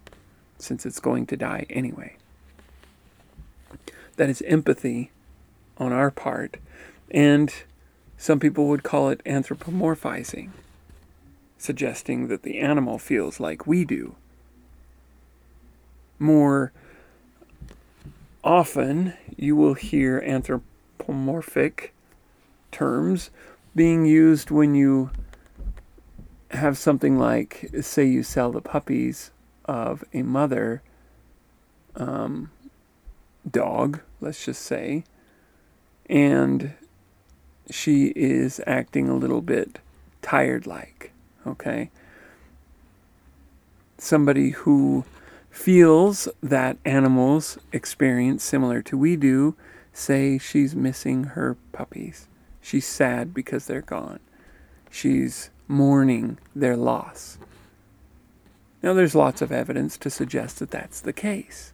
since 0.58 0.86
it's 0.86 1.00
going 1.00 1.26
to 1.26 1.36
die 1.36 1.66
anyway. 1.70 2.16
That 4.16 4.28
is 4.28 4.42
empathy 4.42 5.10
on 5.78 5.92
our 5.92 6.10
part, 6.10 6.58
and 7.10 7.52
some 8.18 8.38
people 8.38 8.68
would 8.68 8.82
call 8.82 9.08
it 9.08 9.24
anthropomorphizing, 9.24 10.50
suggesting 11.56 12.28
that 12.28 12.42
the 12.42 12.58
animal 12.58 12.98
feels 12.98 13.40
like 13.40 13.66
we 13.66 13.84
do. 13.84 14.14
More 16.18 16.72
often, 18.44 19.14
you 19.36 19.56
will 19.56 19.74
hear 19.74 20.22
anthropomorphic 20.24 21.94
terms 22.70 23.30
being 23.74 24.04
used 24.04 24.50
when 24.50 24.74
you 24.74 25.10
have 26.50 26.76
something 26.76 27.18
like, 27.18 27.70
say, 27.80 28.04
you 28.04 28.22
sell 28.22 28.50
the 28.50 28.60
puppies 28.60 29.30
of 29.64 30.04
a 30.12 30.22
mother 30.22 30.82
um, 31.96 32.50
dog, 33.48 34.00
let's 34.20 34.44
just 34.44 34.62
say, 34.62 35.04
and 36.08 36.72
she 37.70 38.08
is 38.16 38.60
acting 38.66 39.08
a 39.08 39.16
little 39.16 39.40
bit 39.40 39.78
tired 40.22 40.66
like, 40.66 41.12
okay? 41.46 41.90
Somebody 43.96 44.50
who 44.50 45.04
feels 45.50 46.28
that 46.42 46.78
animals 46.84 47.58
experience 47.72 48.42
similar 48.42 48.82
to 48.82 48.96
we 48.96 49.16
do 49.16 49.54
say 49.92 50.38
she's 50.38 50.74
missing 50.74 51.24
her 51.24 51.56
puppies. 51.72 52.26
She's 52.60 52.86
sad 52.86 53.34
because 53.34 53.66
they're 53.66 53.82
gone. 53.82 54.20
She's 54.90 55.50
mourning 55.70 56.36
their 56.54 56.76
loss. 56.76 57.38
Now, 58.82 58.92
there's 58.92 59.14
lots 59.14 59.40
of 59.40 59.52
evidence 59.52 59.96
to 59.98 60.10
suggest 60.10 60.58
that 60.58 60.72
that's 60.72 61.00
the 61.00 61.12
case. 61.12 61.72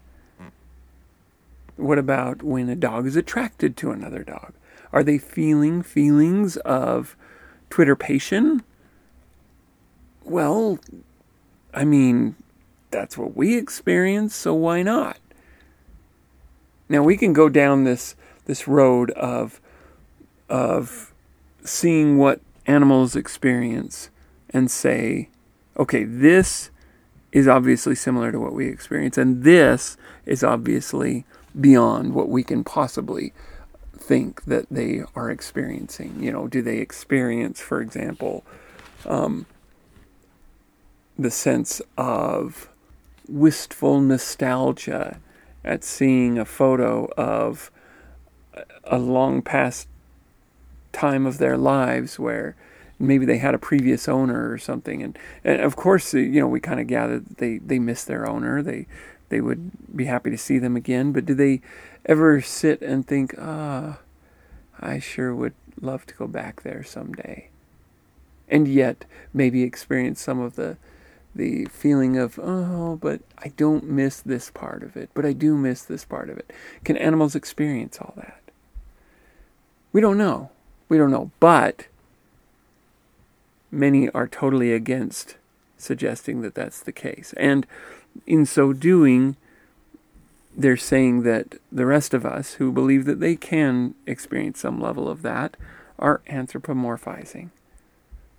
What 1.76 1.98
about 1.98 2.42
when 2.42 2.68
a 2.68 2.76
dog 2.76 3.06
is 3.06 3.16
attracted 3.16 3.76
to 3.78 3.90
another 3.90 4.22
dog? 4.22 4.52
Are 4.92 5.02
they 5.02 5.18
feeling 5.18 5.82
feelings 5.82 6.56
of 6.58 7.16
twitterpation? 7.70 8.62
Well, 10.24 10.78
I 11.72 11.84
mean, 11.84 12.34
that's 12.90 13.16
what 13.16 13.36
we 13.36 13.56
experience, 13.56 14.34
so 14.34 14.54
why 14.54 14.82
not? 14.82 15.18
Now 16.88 17.02
we 17.02 17.16
can 17.16 17.32
go 17.32 17.48
down 17.48 17.84
this 17.84 18.14
this 18.44 18.68
road 18.68 19.10
of 19.12 19.60
of 20.48 21.12
seeing 21.64 22.16
what 22.16 22.40
animals 22.66 23.16
experience 23.16 24.11
and 24.50 24.70
say, 24.70 25.28
okay, 25.76 26.04
this 26.04 26.70
is 27.32 27.46
obviously 27.49 27.94
similar 27.94 28.32
to 28.32 28.40
what 28.40 28.54
we 28.54 28.68
experience, 28.68 29.18
and 29.18 29.44
this 29.44 29.96
is 30.25 30.42
obviously 30.42 31.25
beyond 31.58 32.14
what 32.14 32.28
we 32.28 32.42
can 32.42 32.64
possibly 32.64 33.32
think 33.96 34.44
that 34.44 34.66
they 34.70 35.02
are 35.14 35.30
experiencing. 35.30 36.23
You 36.23 36.32
know, 36.32 36.46
do 36.46 36.62
they 36.62 36.78
experience, 36.78 37.61
for 37.61 37.80
example, 37.80 38.44
um, 39.04 39.46
the 41.18 41.30
sense 41.30 41.82
of 41.96 42.68
wistful 43.28 44.00
nostalgia 44.00 45.18
at 45.64 45.82
seeing 45.82 46.38
a 46.38 46.44
photo 46.44 47.06
of 47.16 47.70
a 48.85 48.99
long 48.99 49.42
past 49.42 49.88
time 50.96 51.26
of 51.26 51.36
their 51.36 51.58
lives 51.58 52.18
where 52.18 52.56
maybe 52.98 53.26
they 53.26 53.36
had 53.36 53.54
a 53.54 53.58
previous 53.58 54.08
owner 54.08 54.50
or 54.50 54.56
something. 54.56 55.02
And, 55.02 55.18
and 55.44 55.60
of 55.60 55.76
course 55.76 56.14
you 56.14 56.40
know 56.40 56.48
we 56.48 56.58
kind 56.58 56.80
of 56.80 56.86
gathered 56.86 57.26
that 57.26 57.38
they 57.38 57.58
they 57.58 57.78
miss 57.78 58.04
their 58.04 58.28
owner. 58.28 58.62
They 58.62 58.86
they 59.28 59.40
would 59.40 59.70
be 59.94 60.06
happy 60.06 60.30
to 60.30 60.38
see 60.38 60.58
them 60.58 60.74
again. 60.74 61.12
But 61.12 61.26
do 61.26 61.34
they 61.34 61.60
ever 62.06 62.40
sit 62.40 62.80
and 62.80 63.06
think 63.06 63.34
ah 63.38 63.98
oh, 63.98 64.02
i 64.80 64.98
sure 64.98 65.34
would 65.34 65.54
love 65.80 66.06
to 66.06 66.14
go 66.14 66.26
back 66.26 66.62
there 66.62 66.82
someday? 66.82 67.50
And 68.48 68.66
yet 68.66 69.04
maybe 69.34 69.62
experience 69.62 70.20
some 70.20 70.40
of 70.40 70.56
the 70.56 70.78
the 71.34 71.66
feeling 71.66 72.16
of 72.16 72.38
oh 72.42 72.96
but 72.96 73.20
i 73.40 73.48
don't 73.58 73.84
miss 73.84 74.22
this 74.22 74.50
part 74.50 74.82
of 74.82 74.96
it 74.96 75.10
but 75.12 75.26
i 75.26 75.34
do 75.34 75.54
miss 75.54 75.82
this 75.82 76.06
part 76.06 76.30
of 76.30 76.38
it. 76.38 76.50
Can 76.82 76.96
animals 76.96 77.34
experience 77.34 77.98
all 78.00 78.14
that? 78.16 78.40
We 79.92 80.00
don't 80.00 80.16
know 80.16 80.50
we 80.88 80.98
don't 80.98 81.10
know. 81.10 81.30
But 81.40 81.86
many 83.70 84.08
are 84.10 84.28
totally 84.28 84.72
against 84.72 85.36
suggesting 85.76 86.42
that 86.42 86.54
that's 86.54 86.80
the 86.80 86.92
case. 86.92 87.34
And 87.36 87.66
in 88.26 88.46
so 88.46 88.72
doing, 88.72 89.36
they're 90.56 90.76
saying 90.76 91.22
that 91.24 91.56
the 91.70 91.86
rest 91.86 92.14
of 92.14 92.24
us 92.24 92.54
who 92.54 92.72
believe 92.72 93.04
that 93.04 93.20
they 93.20 93.36
can 93.36 93.94
experience 94.06 94.60
some 94.60 94.80
level 94.80 95.08
of 95.08 95.22
that 95.22 95.56
are 95.98 96.22
anthropomorphizing. 96.28 97.50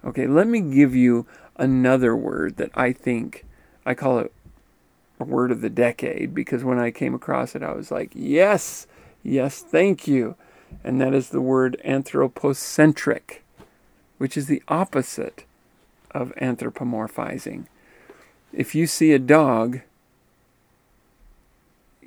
Okay, 0.03 0.27
let 0.27 0.47
me 0.47 0.61
give 0.61 0.95
you 0.95 1.25
another 1.57 2.15
word 2.15 2.57
that 2.57 2.71
I 2.75 2.93
think 2.93 3.45
I 3.85 3.93
call 3.93 4.19
it 4.19 4.31
a 5.19 5.23
word 5.23 5.51
of 5.51 5.61
the 5.61 5.69
decade 5.69 6.33
because 6.33 6.63
when 6.63 6.79
I 6.79 6.91
came 6.91 7.13
across 7.13 7.55
it, 7.55 7.63
I 7.63 7.73
was 7.73 7.91
like, 7.91 8.11
yes, 8.13 8.85
yes, 9.23 9.61
thank 9.61 10.07
you 10.07 10.35
and 10.83 10.99
that 11.01 11.13
is 11.13 11.29
the 11.29 11.41
word 11.41 11.79
anthropocentric, 11.83 13.43
which 14.17 14.37
is 14.37 14.47
the 14.47 14.63
opposite 14.67 15.43
of 16.11 16.33
anthropomorphizing. 16.41 17.67
If 18.53 18.73
you 18.73 18.87
see 18.87 19.11
a 19.11 19.19
dog, 19.19 19.81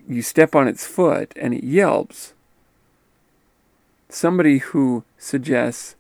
you 0.09 0.23
step 0.23 0.55
on 0.55 0.67
its 0.67 0.87
foot 0.87 1.33
and 1.37 1.55
it 1.55 1.63
yelps, 1.63 2.33
somebody 4.09 4.59
who 4.59 5.05
suggests, 5.19 5.95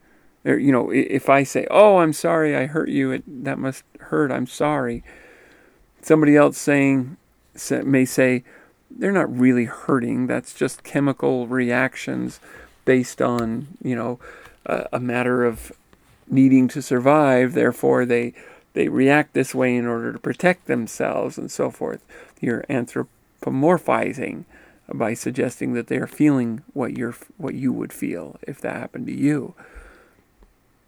or, 0.44 0.56
you 0.56 0.72
know, 0.72 0.90
if 0.90 1.28
I 1.28 1.42
say, 1.42 1.66
"Oh, 1.70 1.98
I'm 1.98 2.12
sorry, 2.12 2.56
I 2.56 2.66
hurt 2.66 2.88
you," 2.88 3.12
it, 3.12 3.44
that 3.44 3.58
must 3.58 3.84
hurt. 4.00 4.32
I'm 4.32 4.46
sorry. 4.46 5.04
Somebody 6.02 6.36
else 6.36 6.58
saying 6.58 7.18
may 7.84 8.04
say, 8.04 8.42
they're 8.90 9.12
not 9.12 9.34
really 9.34 9.64
hurting. 9.64 10.26
That's 10.26 10.54
just 10.54 10.84
chemical 10.84 11.46
reactions 11.46 12.40
based 12.84 13.22
on, 13.22 13.68
you 13.82 13.94
know, 13.94 14.18
a, 14.66 14.86
a 14.94 15.00
matter 15.00 15.44
of 15.44 15.72
needing 16.28 16.68
to 16.68 16.82
survive. 16.82 17.52
Therefore, 17.52 18.04
they 18.04 18.34
they 18.72 18.88
react 18.88 19.34
this 19.34 19.54
way 19.54 19.74
in 19.76 19.86
order 19.86 20.12
to 20.12 20.18
protect 20.18 20.66
themselves 20.66 21.36
and 21.38 21.50
so 21.50 21.70
forth. 21.70 22.04
You're 22.40 22.64
anthropomorphizing 22.68 24.44
by 24.92 25.14
suggesting 25.14 25.74
that 25.74 25.88
they 25.88 25.96
are 25.96 26.06
feeling 26.06 26.62
what 26.72 26.96
you're 26.96 27.16
what 27.36 27.54
you 27.54 27.72
would 27.72 27.92
feel 27.92 28.38
if 28.42 28.60
that 28.60 28.76
happened 28.76 29.06
to 29.06 29.14
you. 29.14 29.54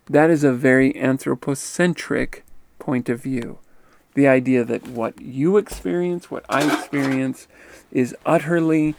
That 0.09 0.30
is 0.30 0.44
a 0.44 0.52
very 0.52 0.94
anthropocentric 0.97 2.44
point 2.78 3.09
of 3.09 3.23
view. 3.23 3.59
The 4.14 4.28
idea 4.28 4.64
that 4.64 4.88
what 4.88 5.21
you 5.21 5.57
experience, 5.57 6.31
what 6.31 6.45
I 6.49 6.71
experience, 6.71 7.49
is 7.90 8.14
utterly 8.26 8.95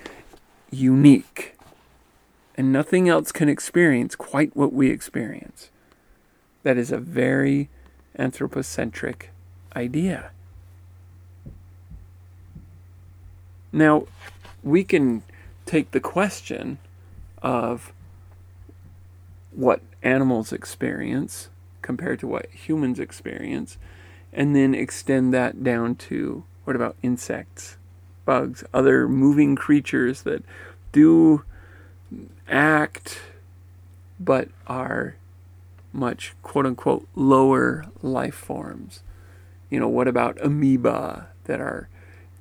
unique. 0.71 1.55
And 2.55 2.71
nothing 2.71 3.09
else 3.09 3.31
can 3.31 3.49
experience 3.49 4.15
quite 4.15 4.55
what 4.55 4.73
we 4.73 4.89
experience. 4.89 5.69
That 6.63 6.77
is 6.77 6.91
a 6.91 6.97
very 6.97 7.69
anthropocentric 8.17 9.31
idea. 9.75 10.31
Now, 13.71 14.05
we 14.63 14.83
can 14.83 15.23
take 15.65 15.91
the 15.91 15.99
question 15.99 16.77
of 17.41 17.91
what 19.51 19.81
animals 20.03 20.53
experience 20.53 21.49
compared 21.81 22.19
to 22.19 22.27
what 22.27 22.47
humans 22.51 22.99
experience 22.99 23.77
and 24.33 24.55
then 24.55 24.73
extend 24.73 25.33
that 25.33 25.63
down 25.63 25.95
to 25.95 26.43
what 26.63 26.75
about 26.75 26.95
insects, 27.03 27.77
bugs, 28.25 28.63
other 28.73 29.07
moving 29.07 29.55
creatures 29.55 30.23
that 30.23 30.43
do 30.91 31.43
act 32.47 33.21
but 34.19 34.49
are 34.67 35.15
much 35.91 36.33
quote 36.41 36.65
unquote 36.65 37.07
lower 37.15 37.85
life 38.01 38.35
forms. 38.35 39.03
You 39.69 39.79
know, 39.79 39.87
what 39.87 40.07
about 40.07 40.43
amoeba 40.43 41.29
that 41.45 41.59
are 41.59 41.89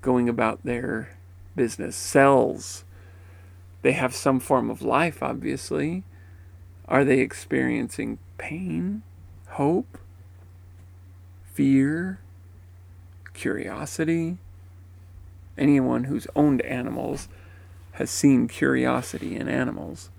going 0.01 0.29
about 0.29 0.63
their 0.65 1.17
business? 1.57 1.97
Cells. 1.97 2.85
They 3.83 3.93
have 3.93 4.15
some 4.15 4.39
form 4.39 4.71
of 4.71 4.83
life, 4.83 5.23
obviously. 5.23 6.05
Are 6.87 7.05
they 7.05 7.21
experiencing 7.21 8.19
pain, 8.39 9.03
hope, 9.49 9.99
fear, 11.53 12.19
curiosity? 13.35 14.39
Anyone 15.59 16.05
who's 16.05 16.27
owned 16.35 16.63
animals 16.63 17.29
has 17.93 18.11
seen 18.11 18.49
curiosity 18.49 19.37
in 19.37 19.49
animals. 19.49 20.11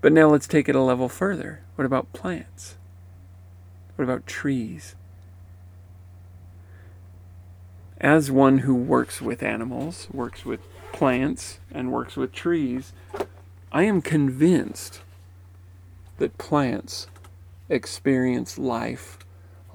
But 0.00 0.12
now 0.12 0.28
let's 0.28 0.46
take 0.46 0.68
it 0.68 0.76
a 0.76 0.80
level 0.80 1.08
further. 1.08 1.60
What 1.74 1.84
about 1.84 2.12
plants? 2.12 2.76
What 3.96 4.04
about 4.04 4.26
trees? 4.26 4.94
As 8.00 8.30
one 8.30 8.58
who 8.58 8.76
works 8.76 9.20
with 9.20 9.42
animals, 9.42 10.06
works 10.12 10.44
with 10.44 10.60
plants, 10.92 11.58
and 11.72 11.90
works 11.90 12.16
with 12.16 12.32
trees, 12.32 12.92
I 13.72 13.82
am 13.82 14.00
convinced 14.00 15.00
that 16.18 16.38
plants 16.38 17.08
experience 17.68 18.56
life 18.56 19.18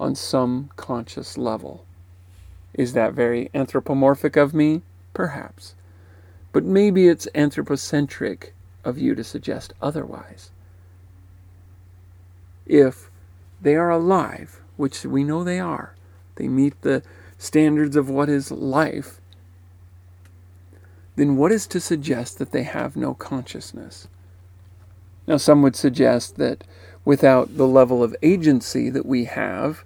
on 0.04 0.14
some 0.14 0.68
conscious 0.76 1.38
level. 1.38 1.84
Is 2.74 2.92
that 2.92 3.14
very 3.14 3.50
anthropomorphic 3.54 4.36
of 4.36 4.52
me? 4.52 4.82
Perhaps. 5.14 5.74
But 6.52 6.62
maybe 6.62 7.08
it's 7.08 7.26
anthropocentric 7.34 8.54
of 8.84 8.98
you 8.98 9.14
to 9.14 9.24
suggest 9.24 9.72
otherwise. 9.80 10.50
If 12.66 13.10
they 13.62 13.76
are 13.76 13.90
alive, 13.90 14.60
which 14.76 15.04
we 15.04 15.24
know 15.24 15.42
they 15.42 15.58
are, 15.58 15.94
they 16.36 16.48
meet 16.48 16.80
the 16.82 17.02
standards 17.38 17.96
of 17.96 18.10
what 18.10 18.28
is 18.28 18.50
life, 18.50 19.20
then 21.16 21.36
what 21.36 21.50
is 21.50 21.66
to 21.68 21.80
suggest 21.80 22.38
that 22.38 22.52
they 22.52 22.64
have 22.64 22.94
no 22.94 23.14
consciousness? 23.14 24.06
Now, 25.26 25.38
some 25.38 25.62
would 25.62 25.76
suggest 25.76 26.36
that 26.36 26.64
without 27.06 27.56
the 27.56 27.66
level 27.66 28.02
of 28.02 28.16
agency 28.22 28.90
that 28.90 29.06
we 29.06 29.24
have, 29.24 29.84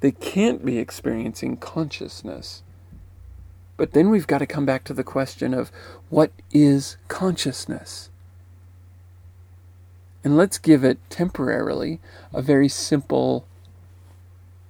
they 0.00 0.12
can't 0.12 0.64
be 0.64 0.78
experiencing 0.78 1.56
consciousness. 1.56 2.62
But 3.76 3.92
then 3.92 4.10
we've 4.10 4.26
got 4.26 4.38
to 4.38 4.46
come 4.46 4.66
back 4.66 4.84
to 4.84 4.94
the 4.94 5.04
question 5.04 5.54
of 5.54 5.70
what 6.08 6.32
is 6.52 6.96
consciousness? 7.08 8.10
And 10.24 10.36
let's 10.36 10.58
give 10.58 10.84
it 10.84 10.98
temporarily 11.10 12.00
a 12.32 12.42
very 12.42 12.68
simple 12.68 13.46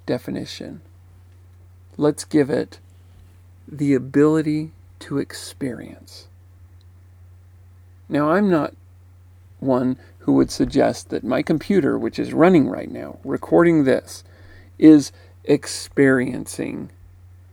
definition. 0.06 0.82
Let's 1.96 2.24
give 2.24 2.50
it 2.50 2.78
the 3.66 3.94
ability 3.94 4.72
to 5.00 5.18
experience. 5.18 6.28
Now, 8.08 8.30
I'm 8.30 8.50
not 8.50 8.74
one 9.60 9.98
who 10.20 10.32
would 10.34 10.50
suggest 10.50 11.10
that 11.10 11.24
my 11.24 11.42
computer, 11.42 11.98
which 11.98 12.18
is 12.18 12.32
running 12.32 12.68
right 12.68 12.90
now, 12.90 13.18
recording 13.24 13.84
this, 13.84 14.24
is 14.78 15.12
experiencing 15.44 16.90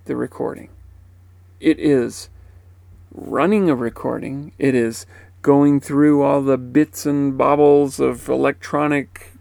the 0.05 0.15
recording. 0.15 0.69
It 1.59 1.79
is 1.79 2.29
running 3.13 3.69
a 3.69 3.75
recording, 3.75 4.51
it 4.57 4.75
is 4.75 5.05
going 5.41 5.79
through 5.79 6.21
all 6.21 6.41
the 6.41 6.57
bits 6.57 7.05
and 7.05 7.38
bobbles 7.38 7.99
of 7.99 8.27
electronic, 8.27 9.31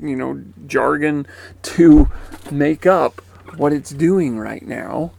you 0.00 0.16
know, 0.16 0.42
jargon 0.66 1.26
to 1.62 2.10
make 2.50 2.86
up 2.86 3.20
what 3.56 3.72
it's 3.72 3.90
doing 3.90 4.38
right 4.38 4.66
now. 4.66 5.12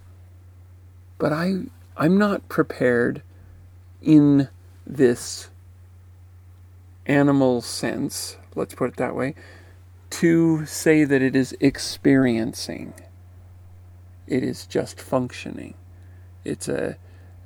But 1.18 1.32
I 1.34 1.64
I'm 1.96 2.18
not 2.18 2.48
prepared 2.50 3.22
in 4.02 4.48
this 4.88 5.50
animal 7.06 7.62
sense, 7.62 8.38
let's 8.56 8.74
put 8.74 8.92
it 8.92 8.98
that 8.98 9.16
way, 9.16 9.36
to 10.10 10.66
say 10.66 11.04
that 11.04 11.22
it 11.22 11.36
is 11.36 11.56
experiencing. 11.60 12.94
It 14.28 14.44
is 14.44 14.66
just 14.66 15.00
functioning. 15.00 15.76
It's 16.44 16.68
a, 16.68 16.98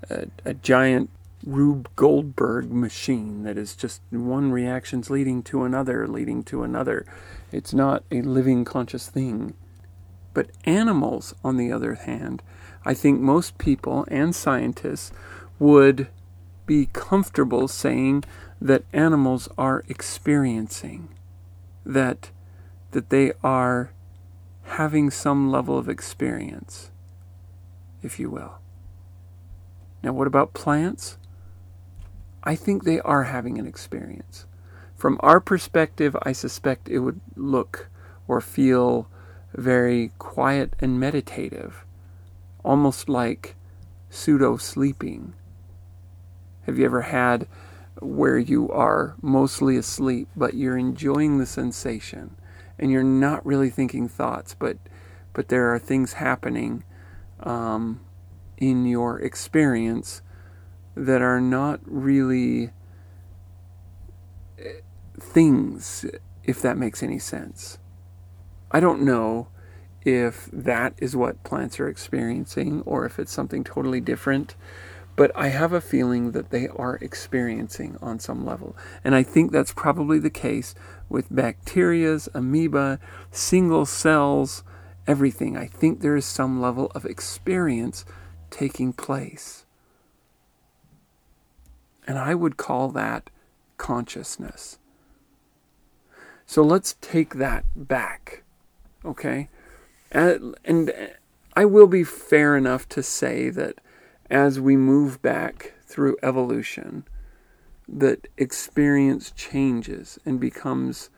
a, 0.09 0.27
a 0.45 0.53
giant 0.53 1.09
Rube 1.45 1.89
Goldberg 1.95 2.71
machine 2.71 3.43
that 3.43 3.57
is 3.57 3.75
just 3.75 4.01
one 4.09 4.51
reaction's 4.51 5.09
leading 5.09 5.43
to 5.43 5.63
another, 5.63 6.07
leading 6.07 6.43
to 6.45 6.63
another. 6.63 7.05
It's 7.51 7.73
not 7.73 8.03
a 8.11 8.21
living 8.21 8.63
conscious 8.63 9.09
thing. 9.09 9.53
But 10.33 10.49
animals, 10.65 11.35
on 11.43 11.57
the 11.57 11.71
other 11.71 11.95
hand, 11.95 12.41
I 12.85 12.93
think 12.93 13.19
most 13.19 13.57
people 13.57 14.05
and 14.09 14.35
scientists 14.35 15.11
would 15.59 16.07
be 16.65 16.89
comfortable 16.91 17.67
saying 17.67 18.23
that 18.59 18.85
animals 18.93 19.49
are 19.57 19.83
experiencing, 19.89 21.09
that 21.85 22.31
that 22.93 23.09
they 23.09 23.33
are 23.43 23.91
having 24.63 25.11
some 25.11 25.51
level 25.51 25.77
of 25.77 25.89
experience, 25.89 26.91
if 28.01 28.19
you 28.19 28.29
will. 28.29 28.59
Now, 30.01 30.13
what 30.13 30.27
about 30.27 30.53
plants? 30.53 31.17
I 32.43 32.55
think 32.55 32.83
they 32.83 32.99
are 33.01 33.23
having 33.23 33.57
an 33.59 33.67
experience. 33.67 34.45
From 34.95 35.17
our 35.21 35.39
perspective, 35.39 36.15
I 36.23 36.31
suspect 36.31 36.89
it 36.89 36.99
would 36.99 37.19
look 37.35 37.89
or 38.27 38.41
feel 38.41 39.07
very 39.53 40.11
quiet 40.17 40.73
and 40.79 40.99
meditative, 40.99 41.85
almost 42.63 43.09
like 43.09 43.55
pseudo 44.09 44.57
sleeping. 44.57 45.33
Have 46.65 46.79
you 46.79 46.85
ever 46.85 47.01
had 47.01 47.47
where 48.01 48.37
you 48.37 48.69
are 48.69 49.15
mostly 49.21 49.77
asleep, 49.77 50.27
but 50.35 50.53
you're 50.53 50.77
enjoying 50.77 51.37
the 51.37 51.45
sensation 51.45 52.35
and 52.79 52.91
you're 52.91 53.03
not 53.03 53.45
really 53.45 53.69
thinking 53.69 54.07
thoughts, 54.07 54.55
but 54.57 54.77
but 55.33 55.47
there 55.47 55.73
are 55.73 55.79
things 55.79 56.13
happening 56.13 56.83
um, 57.39 58.01
in 58.57 58.85
your 58.85 59.19
experience 59.19 60.21
that 60.95 61.21
are 61.21 61.41
not 61.41 61.79
really 61.85 62.69
eh, 64.59 64.81
things, 65.19 66.05
if 66.43 66.61
that 66.61 66.77
makes 66.77 67.01
any 67.01 67.17
sense. 67.17 67.79
I 68.71 68.79
don't 68.79 69.01
know 69.01 69.47
if 70.05 70.49
that 70.51 70.93
is 70.97 71.15
what 71.15 71.43
plants 71.43 71.79
are 71.79 71.87
experiencing 71.87 72.81
or 72.85 73.05
if 73.05 73.17
it's 73.17 73.31
something 73.31 73.63
totally 73.63 74.01
different, 74.01 74.55
but 75.15 75.31
I 75.35 75.49
have 75.49 75.73
a 75.73 75.81
feeling 75.81 76.31
that 76.31 76.49
they 76.49 76.67
are 76.67 76.95
experiencing 76.95 77.97
on 78.01 78.19
some 78.19 78.45
level. 78.45 78.75
And 79.03 79.13
I 79.13 79.23
think 79.23 79.51
that's 79.51 79.73
probably 79.73 80.19
the 80.19 80.29
case 80.29 80.73
with 81.09 81.31
bacterias, 81.31 82.27
amoeba, 82.33 82.99
single 83.31 83.85
cells, 83.85 84.63
everything. 85.05 85.55
I 85.55 85.67
think 85.67 86.01
there 86.01 86.15
is 86.15 86.25
some 86.25 86.61
level 86.61 86.91
of 86.95 87.05
experience 87.05 88.05
taking 88.49 88.93
place. 88.93 89.65
And 92.07 92.17
I 92.17 92.33
would 92.35 92.57
call 92.57 92.89
that 92.89 93.29
consciousness. 93.77 94.79
So 96.45 96.61
let's 96.63 96.95
take 97.01 97.35
that 97.35 97.65
back, 97.75 98.43
okay? 99.05 99.49
And, 100.11 100.55
and 100.65 100.93
I 101.55 101.65
will 101.65 101.87
be 101.87 102.03
fair 102.03 102.57
enough 102.57 102.89
to 102.89 103.03
say 103.03 103.49
that 103.49 103.79
as 104.33 104.59
we 104.59 104.75
move 104.75 105.21
back 105.21 105.73
through 105.85 106.17
evolution, 106.23 107.05
that 107.87 108.27
experience 108.35 109.31
changes 109.31 110.17
and 110.25 110.39
becomes 110.39 111.11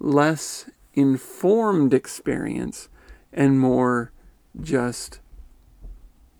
less 0.00 0.70
informed 0.94 1.92
experience 1.92 2.88
and 3.30 3.60
more 3.60 4.10
just 4.58 5.20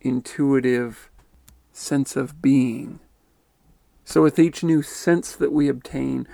intuitive 0.01 1.11
sense 1.71 2.17
of 2.17 2.41
being. 2.41 2.99
So, 4.05 4.23
with 4.23 4.38
each 4.38 4.65
new 4.65 4.81
sense 4.83 5.37
that 5.37 5.53
we 5.53 5.69
obtain 5.69 6.27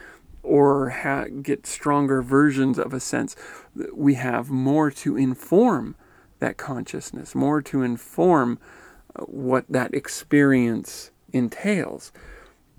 or 0.44 0.90
ha- 0.90 1.26
get 1.42 1.66
stronger 1.66 2.22
versions 2.22 2.78
of 2.78 2.94
a 2.94 3.00
sense, 3.00 3.34
we 3.92 4.14
have 4.14 4.48
more 4.48 4.92
to 4.92 5.16
inform 5.16 5.96
that 6.38 6.56
consciousness, 6.56 7.34
more 7.34 7.60
to 7.62 7.82
inform 7.82 8.60
what 9.26 9.64
that 9.68 9.94
experience 9.94 11.10
entails. 11.32 12.12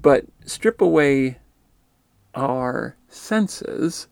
But 0.02 0.26
strip 0.46 0.82
away 0.82 1.40
our 2.34 2.96
senses. 3.08 4.08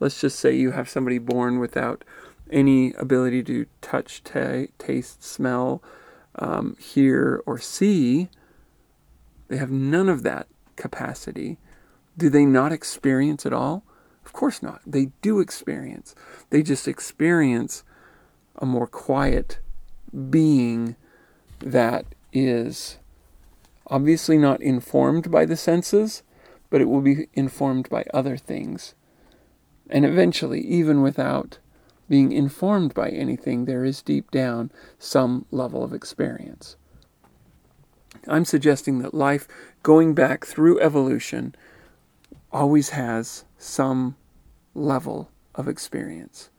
Let's 0.00 0.20
just 0.20 0.38
say 0.38 0.54
you 0.54 0.72
have 0.72 0.88
somebody 0.88 1.18
born 1.18 1.58
without 1.58 2.04
any 2.50 2.92
ability 2.94 3.42
to 3.44 3.66
touch, 3.80 4.22
t- 4.22 4.68
taste, 4.78 5.22
smell, 5.22 5.82
um, 6.36 6.76
hear, 6.78 7.42
or 7.46 7.58
see. 7.58 8.28
They 9.48 9.56
have 9.56 9.70
none 9.70 10.08
of 10.08 10.22
that 10.22 10.48
capacity. 10.76 11.58
Do 12.16 12.28
they 12.28 12.44
not 12.44 12.72
experience 12.72 13.44
at 13.44 13.52
all? 13.52 13.84
Of 14.24 14.32
course 14.32 14.62
not. 14.62 14.80
They 14.86 15.10
do 15.22 15.40
experience. 15.40 16.14
They 16.50 16.62
just 16.62 16.88
experience 16.88 17.84
a 18.56 18.66
more 18.66 18.86
quiet 18.86 19.58
being 20.30 20.96
that 21.60 22.06
is 22.32 22.98
obviously 23.86 24.38
not 24.38 24.60
informed 24.62 25.30
by 25.30 25.44
the 25.44 25.56
senses, 25.56 26.22
but 26.70 26.80
it 26.80 26.88
will 26.88 27.00
be 27.00 27.28
informed 27.34 27.88
by 27.88 28.04
other 28.12 28.36
things. 28.36 28.94
And 29.88 30.04
eventually, 30.04 30.60
even 30.60 31.02
without 31.02 31.58
being 32.08 32.32
informed 32.32 32.94
by 32.94 33.10
anything, 33.10 33.64
there 33.64 33.84
is 33.84 34.02
deep 34.02 34.30
down 34.30 34.70
some 34.98 35.46
level 35.50 35.82
of 35.82 35.92
experience. 35.92 36.76
I'm 38.28 38.44
suggesting 38.44 38.98
that 39.00 39.14
life, 39.14 39.46
going 39.82 40.14
back 40.14 40.44
through 40.44 40.80
evolution, 40.80 41.54
always 42.52 42.90
has 42.90 43.44
some 43.58 44.16
level 44.74 45.30
of 45.54 45.68
experience. 45.68 46.50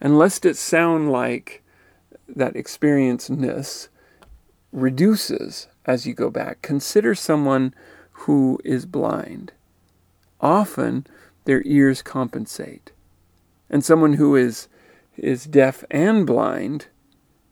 And 0.00 0.18
lest 0.18 0.44
it 0.44 0.56
sound 0.56 1.10
like 1.10 1.62
that 2.28 2.54
experienceness 2.54 3.88
reduces 4.74 5.68
as 5.86 6.06
you 6.06 6.12
go 6.12 6.30
back, 6.30 6.60
consider 6.62 7.14
someone 7.14 7.74
who 8.10 8.58
is 8.64 8.86
blind. 8.86 9.52
Often 10.40 11.06
their 11.44 11.62
ears 11.64 12.02
compensate. 12.02 12.92
And 13.70 13.84
someone 13.84 14.14
who 14.14 14.34
is, 14.34 14.68
is 15.16 15.44
deaf 15.44 15.84
and 15.90 16.26
blind 16.26 16.88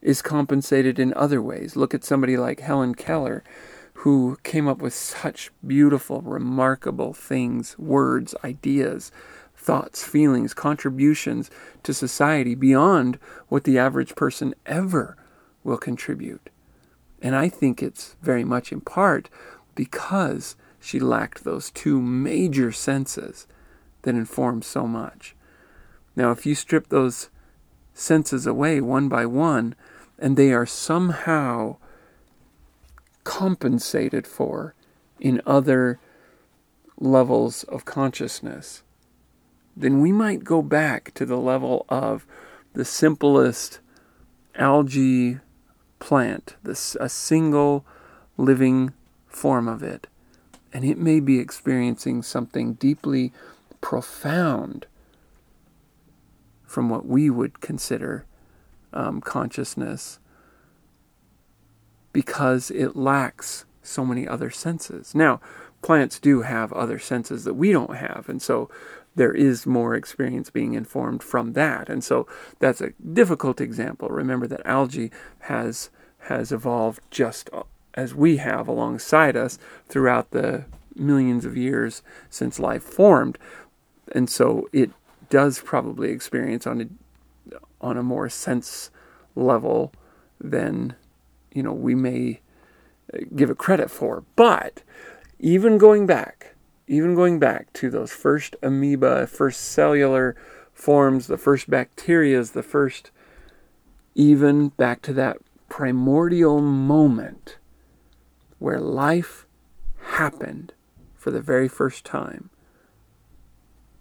is 0.01 0.21
compensated 0.21 0.99
in 0.99 1.15
other 1.15 1.41
ways. 1.41 1.77
Look 1.77 1.95
at 1.95 2.05
somebody 2.05 2.37
like 2.37 2.61
Helen 2.61 2.95
Keller, 2.95 3.45
who 3.95 4.39
came 4.43 4.67
up 4.67 4.83
with 4.83 4.95
such 4.95 5.51
beautiful, 5.65 6.23
remarkable 6.23 7.13
things, 7.13 7.79
words, 7.79 8.35
ideas, 8.43 9.13
thoughts, 9.55 10.03
feelings, 10.03 10.55
contributions 10.55 11.51
to 11.85 11.95
society 11.95 12.57
beyond 12.57 13.19
what 13.49 13.63
the 13.63 13.79
average 13.79 14.17
person 14.17 14.55
ever 14.67 15.17
will 15.63 15.79
contribute. 15.79 16.51
And 17.23 17.37
I 17.37 17.49
think 17.49 17.83
it's 17.83 18.17
very 18.21 18.45
much 18.45 18.73
in 18.73 18.81
part 18.81 19.31
because 19.75 20.57
she 20.81 20.99
lacked 20.99 21.45
those 21.45 21.71
two 21.71 22.01
major 22.01 22.73
senses 22.73 23.47
that 24.03 24.17
inform 24.17 24.61
so 24.63 24.89
much. 24.89 25.37
Now, 26.17 26.33
if 26.33 26.45
you 26.45 26.57
strip 26.57 26.89
those 26.89 27.31
senses 27.95 28.47
away 28.47 28.81
one 28.81 29.09
by 29.09 29.25
one, 29.25 29.77
and 30.19 30.37
they 30.37 30.53
are 30.53 30.67
somehow 30.67 31.77
compensated 33.25 34.27
for 34.27 34.75
in 35.21 35.41
other 35.47 36.01
levels 36.99 37.63
of 37.65 37.85
consciousness, 37.85 38.83
then 39.77 40.01
we 40.01 40.13
might 40.13 40.45
go 40.45 40.61
back 40.61 41.15
to 41.15 41.25
the 41.25 41.39
level 41.39 41.87
of 41.89 42.27
the 42.75 42.85
simplest 42.85 43.79
algae 44.57 45.39
plant, 46.03 46.57
this, 46.65 46.97
a 46.99 47.09
single 47.09 47.87
living 48.37 48.93
form 49.29 49.69
of 49.69 49.85
it. 49.85 50.09
And 50.73 50.85
it 50.85 50.99
may 50.99 51.21
be 51.21 51.39
experiencing 51.39 52.25
something 52.25 52.75
deeply 52.75 53.33
profound 53.81 54.87
from 56.65 56.91
what 56.91 57.07
we 57.07 57.31
would 57.31 57.61
consider 57.61 58.27
um, 58.93 59.21
consciousness 59.21 60.19
because 62.13 62.73
it 62.73 62.97
lacks 62.97 63.65
so 63.81 64.05
many 64.05 64.27
other 64.27 64.51
senses. 64.51 65.15
Now, 65.15 65.41
plants 65.83 66.19
do 66.19 66.43
have 66.43 66.73
other 66.73 66.99
senses 66.99 67.45
that 67.45 67.55
we 67.55 67.71
don't 67.71 67.95
have, 67.95 68.29
and 68.29 68.43
so 68.43 68.69
there 69.15 69.33
is 69.33 69.67
more 69.67 69.95
experience 69.95 70.51
being 70.51 70.75
informed 70.75 71.23
from 71.23 71.53
that. 71.53 71.89
And 71.89 72.03
so 72.03 72.27
that's 72.59 72.81
a 72.81 72.93
difficult 73.13 73.61
example. 73.61 74.09
Remember 74.09 74.47
that 74.47 74.67
algae 74.67 75.11
has 75.41 75.91
has 76.27 76.53
evolved 76.53 77.01
just 77.11 77.51
as 77.95 78.15
we 78.15 78.37
have 78.37 78.69
alongside 78.69 79.37
us 79.37 79.59
throughout 79.89 80.31
the 80.31 80.65
millions 80.95 81.45
of 81.45 81.57
years 81.57 82.03
since 82.31 82.61
life 82.61 82.83
formed. 82.83 83.39
And 84.13 84.31
so 84.31 84.69
it 84.73 84.91
does 85.31 85.61
probably 85.61 86.11
experience 86.11 86.67
on 86.67 86.81
a 86.81 87.57
on 87.81 87.97
a 87.97 88.03
more 88.03 88.29
sense 88.29 88.91
level 89.35 89.93
than 90.41 90.95
you 91.53 91.63
know 91.63 91.73
we 91.73 91.95
may 91.95 92.41
uh, 93.13 93.19
give 93.35 93.51
it 93.51 93.59
credit 93.59 93.91
for. 93.91 94.25
But 94.37 94.83
even 95.39 95.79
going 95.79 96.07
back, 96.07 96.52
even 96.93 97.15
going 97.15 97.39
back 97.39 97.73
to 97.73 97.89
those 97.89 98.13
first 98.13 98.55
amoeba, 98.63 99.27
first 99.27 99.63
cellular 99.63 100.37
forms, 100.75 101.27
the 101.27 101.39
first 101.39 101.71
bacterias, 101.71 102.53
the 102.53 102.63
first 102.63 103.11
even 104.15 104.69
back 104.69 105.01
to 105.01 105.15
that 105.15 105.39
primordial 105.71 106.61
moment 106.61 107.57
where 108.59 108.79
life 108.79 109.47
happened 110.03 110.75
for 111.15 111.31
the 111.31 111.41
very 111.41 111.67
first 111.67 112.05
time. 112.05 112.51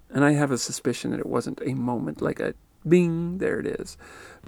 And 0.09 0.25
I 0.25 0.33
have 0.33 0.51
a 0.51 0.57
suspicion 0.57 1.11
that 1.11 1.21
it 1.21 1.25
wasn't 1.25 1.61
a 1.65 1.73
moment 1.73 2.21
like 2.21 2.41
a 2.41 2.55
bing, 2.85 3.37
there 3.37 3.57
it 3.57 3.67
is. 3.67 3.95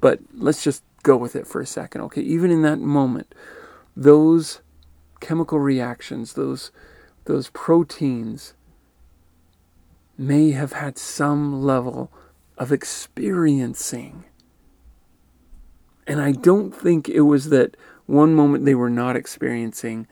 But 0.02 0.20
let's 0.34 0.66
just 0.66 0.84
go 1.02 1.16
with 1.16 1.38
it 1.38 1.48
for 1.48 1.62
a 1.62 1.66
second, 1.66 2.02
okay? 2.02 2.22
Even 2.22 2.52
in 2.52 2.62
that 2.64 2.80
moment, 2.80 3.34
those 3.96 4.60
chemical 5.22 5.60
reactions, 5.60 6.34
those 6.34 6.72
those 7.26 7.50
proteins 7.50 8.54
may 10.18 10.52
have 10.52 10.74
had 10.74 10.98
some 10.98 11.64
level 11.64 12.12
of 12.58 12.72
experiencing. 12.72 14.26
And 16.06 16.22
I 16.22 16.34
don't 16.34 16.72
think 16.72 17.10
it 17.10 17.22
was 17.22 17.50
that 17.50 17.76
one 18.06 18.36
moment 18.36 18.66
they 18.66 18.76
were 18.76 18.90
not 18.90 19.16
experiencing 19.16 20.08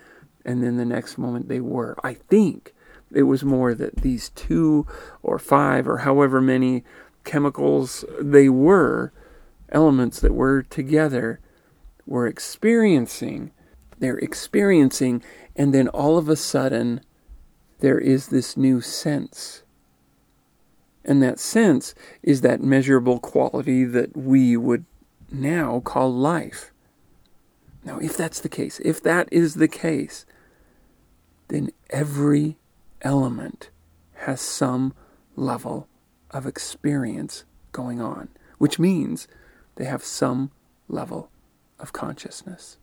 and 0.46 0.64
then 0.64 0.78
the 0.78 0.86
next 0.86 1.18
moment 1.18 1.50
they 1.50 1.60
were. 1.60 1.96
I 2.04 2.14
think 2.14 2.74
it 3.14 3.24
was 3.24 3.44
more 3.44 3.76
that 3.76 3.98
these 3.98 4.30
two 4.30 4.88
or 5.22 5.38
five 5.38 5.88
or 5.88 6.00
however 6.00 6.42
many 6.42 6.84
chemicals 7.24 8.04
they 8.20 8.50
were 8.50 9.12
elements 9.72 10.20
that 10.22 10.34
were 10.34 10.64
together 10.64 11.40
were 12.06 12.28
experiencing. 12.28 13.52
They're 14.00 14.18
experiencing, 14.18 15.24
and 15.56 15.74
then 15.74 15.88
all 15.90 16.18
of 16.18 16.30
a 16.30 16.36
sudden, 16.36 17.02
there 17.80 18.00
is 18.00 18.28
this 18.28 18.56
new 18.56 18.82
sense. 18.82 19.64
And 21.04 21.22
that 21.24 21.40
sense 21.40 21.96
is 22.22 22.42
that 22.42 22.62
measurable 22.62 23.20
quality 23.20 23.84
that 23.86 24.16
we 24.16 24.56
would 24.56 24.86
now 25.32 25.80
call 25.80 26.14
life. 26.14 26.72
Now, 27.84 27.98
if 27.98 28.16
that's 28.16 28.40
the 28.40 28.50
case, 28.50 28.80
if 28.82 29.02
that 29.02 29.28
is 29.32 29.56
the 29.56 29.68
case, 29.68 30.26
then 31.48 31.72
every 31.90 32.58
element 33.02 33.72
has 34.14 34.40
some 34.40 34.94
level 35.36 35.88
of 36.30 36.46
experience 36.46 37.44
going 37.72 38.00
on, 38.00 38.30
which 38.60 38.78
means 38.78 39.28
they 39.76 39.86
have 39.86 40.04
some 40.04 40.52
level 40.88 41.32
of 41.80 41.92
consciousness. 41.92 42.78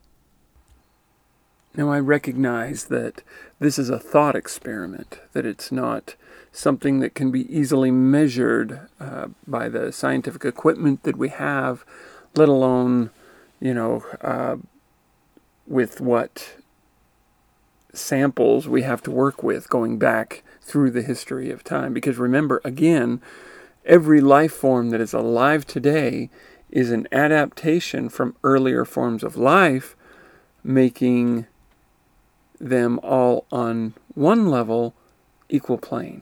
Now, 1.75 1.91
I 1.91 1.99
recognize 1.99 2.85
that 2.85 3.21
this 3.59 3.77
is 3.77 3.89
a 3.89 3.99
thought 3.99 4.35
experiment, 4.35 5.19
that 5.33 5.45
it's 5.45 5.71
not 5.71 6.15
something 6.51 6.99
that 6.99 7.13
can 7.13 7.29
be 7.31 7.51
easily 7.55 7.91
measured 7.91 8.87
uh, 8.99 9.27
by 9.47 9.69
the 9.69 9.91
scientific 9.91 10.45
equipment 10.45 11.03
that 11.03 11.15
we 11.15 11.29
have, 11.29 11.85
let 12.35 12.49
alone, 12.49 13.11
you 13.59 13.73
know, 13.73 14.03
uh, 14.21 14.57
with 15.67 16.01
what 16.01 16.55
samples 17.93 18.67
we 18.67 18.81
have 18.81 19.01
to 19.03 19.11
work 19.11 19.43
with 19.43 19.69
going 19.69 19.99
back 19.99 20.43
through 20.61 20.91
the 20.91 21.03
history 21.03 21.51
of 21.51 21.63
time. 21.63 21.93
Because 21.93 22.17
remember, 22.17 22.61
again, 22.63 23.21
every 23.85 24.21
life 24.21 24.53
form 24.53 24.89
that 24.89 25.01
is 25.01 25.13
alive 25.13 25.65
today 25.65 26.29
is 26.71 26.91
an 26.91 27.07
adaptation 27.11 28.09
from 28.09 28.35
earlier 28.43 28.85
forms 28.85 29.23
of 29.23 29.37
life, 29.37 29.95
making 30.63 31.45
them 32.59 32.99
all 33.03 33.45
on 33.51 33.93
one 34.13 34.49
level 34.49 34.93
equal 35.49 35.77
plane. 35.77 36.21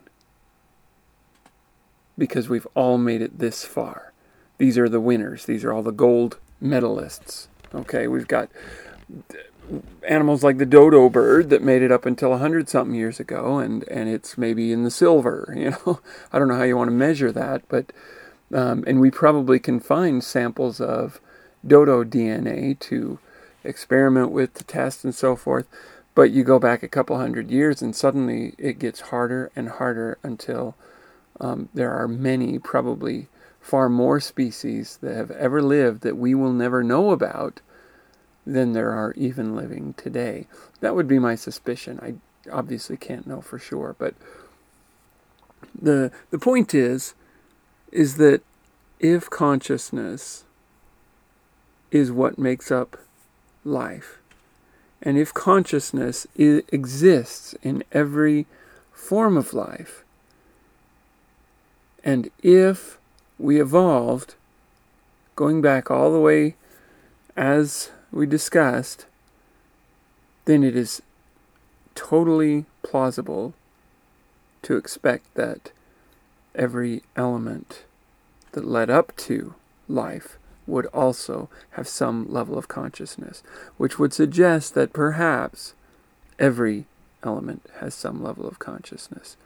Because 2.17 2.49
we've 2.49 2.67
all 2.73 2.97
made 2.97 3.21
it 3.21 3.39
this 3.39 3.63
far. 3.63 4.13
These 4.57 4.77
are 4.77 4.89
the 4.89 4.99
winners. 4.99 5.45
These 5.45 5.63
are 5.63 5.71
all 5.71 5.83
the 5.83 5.91
gold 5.91 6.39
medalists. 6.61 7.47
Okay, 7.73 8.07
we've 8.07 8.27
got 8.27 8.49
animals 10.07 10.43
like 10.43 10.57
the 10.57 10.65
dodo 10.65 11.09
bird 11.09 11.49
that 11.49 11.61
made 11.61 11.81
it 11.81 11.91
up 11.91 12.05
until 12.05 12.33
a 12.33 12.37
hundred 12.37 12.69
something 12.69 12.95
years 12.95 13.19
ago, 13.19 13.59
and 13.59 13.83
and 13.89 14.09
it's 14.09 14.37
maybe 14.37 14.71
in 14.71 14.83
the 14.83 14.91
silver. 14.91 15.53
You 15.57 15.71
know, 15.71 15.99
I 16.31 16.39
don't 16.39 16.47
know 16.47 16.55
how 16.55 16.63
you 16.63 16.77
want 16.77 16.89
to 16.89 16.95
measure 16.95 17.31
that, 17.31 17.63
but 17.67 17.91
um, 18.53 18.83
and 18.87 18.99
we 18.99 19.11
probably 19.11 19.59
can 19.59 19.79
find 19.79 20.23
samples 20.23 20.79
of 20.79 21.19
dodo 21.65 22.03
DNA 22.03 22.79
to 22.79 23.19
experiment 23.63 24.31
with, 24.31 24.53
to 24.55 24.63
test, 24.63 25.03
and 25.03 25.13
so 25.13 25.35
forth. 25.35 25.67
But 26.17 26.31
you 26.31 26.43
go 26.43 26.57
back 26.57 26.81
a 26.81 26.87
couple 26.87 27.15
hundred 27.15 27.51
years, 27.51 27.83
and 27.83 27.95
suddenly 27.95 28.55
it 28.57 28.79
gets 28.79 29.11
harder 29.11 29.51
and 29.55 29.69
harder 29.69 30.17
until 30.23 30.73
um, 31.39 31.69
there 31.75 31.91
are 31.91 32.07
many, 32.07 32.57
probably 32.57 33.27
far 33.61 33.87
more 33.87 34.19
species 34.19 34.97
that 35.03 35.15
have 35.15 35.29
ever 35.29 35.61
lived 35.61 36.01
that 36.01 36.17
we 36.17 36.33
will 36.33 36.53
never 36.53 36.83
know 36.83 37.11
about 37.11 37.61
than 38.47 38.73
there 38.73 38.89
are 38.93 39.13
even 39.15 39.55
living 39.55 39.93
today. 39.93 40.47
That 40.79 40.95
would 40.95 41.07
be 41.07 41.19
my 41.19 41.35
suspicion. 41.35 41.99
I 42.01 42.15
obviously 42.51 42.97
can't 42.97 43.27
know 43.27 43.39
for 43.39 43.59
sure, 43.59 43.95
but 43.99 44.15
the 45.79 46.11
the 46.31 46.39
point 46.39 46.73
is 46.73 47.13
is 47.91 48.17
that 48.17 48.41
if 48.99 49.29
consciousness 49.29 50.45
is 51.91 52.11
what 52.11 52.39
makes 52.39 52.71
up 52.71 52.97
life, 53.63 54.17
and 55.01 55.17
if 55.17 55.33
consciousness 55.33 56.25
exists 56.35 57.55
in 57.61 57.83
every 57.91 58.45
form 58.91 59.37
of 59.37 59.53
life, 59.53 60.03
and 62.03 62.29
if 62.41 62.97
we 63.37 63.61
evolved, 63.61 64.35
going 65.35 65.61
back 65.61 65.91
all 65.91 66.11
the 66.11 66.19
way 66.19 66.55
as 67.35 67.91
we 68.11 68.25
discussed, 68.25 69.05
then 70.45 70.63
it 70.63 70.75
is 70.75 71.01
totally 71.93 72.65
plausible 72.81 73.53
to 74.61 74.77
expect 74.77 75.33
that 75.35 75.71
every 76.55 77.03
element 77.15 77.83
that 78.53 78.65
led 78.65 78.89
up 78.89 79.15
to 79.15 79.53
life 79.87 80.37
would 80.67 80.85
also 80.87 81.49
have 81.71 81.87
some 81.87 82.31
level 82.31 82.57
of 82.57 82.67
consciousness, 82.67 83.41
which 83.77 83.97
would 83.97 84.13
suggest 84.13 84.73
that 84.75 84.93
perhaps 84.93 85.73
every 86.37 86.85
element 87.23 87.65
has 87.79 87.95
some 87.95 88.23
level 88.23 88.47
of 88.47 88.59
consciousness. 88.59 89.37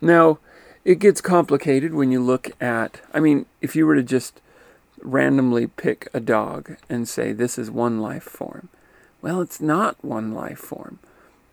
Now, 0.00 0.38
it 0.84 0.98
gets 0.98 1.20
complicated 1.20 1.92
when 1.92 2.10
you 2.10 2.22
look 2.22 2.50
at, 2.62 3.00
I 3.12 3.20
mean, 3.20 3.46
if 3.60 3.76
you 3.76 3.86
were 3.86 3.96
to 3.96 4.02
just 4.02 4.40
randomly 5.02 5.66
pick 5.66 6.08
a 6.14 6.20
dog 6.20 6.76
and 6.88 7.08
say 7.08 7.32
this 7.32 7.58
is 7.58 7.70
one 7.70 8.00
life 8.00 8.22
form. 8.22 8.68
Well, 9.22 9.40
it's 9.40 9.60
not 9.60 10.02
one 10.02 10.32
life 10.32 10.58
form. 10.58 10.98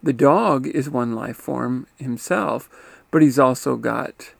The 0.01 0.13
dog 0.13 0.67
is 0.67 0.89
one 0.89 1.15
life 1.15 1.37
form 1.37 1.87
himself, 1.97 2.69
but 3.11 3.21
he's 3.21 3.39
also 3.39 3.75
got 3.75 4.31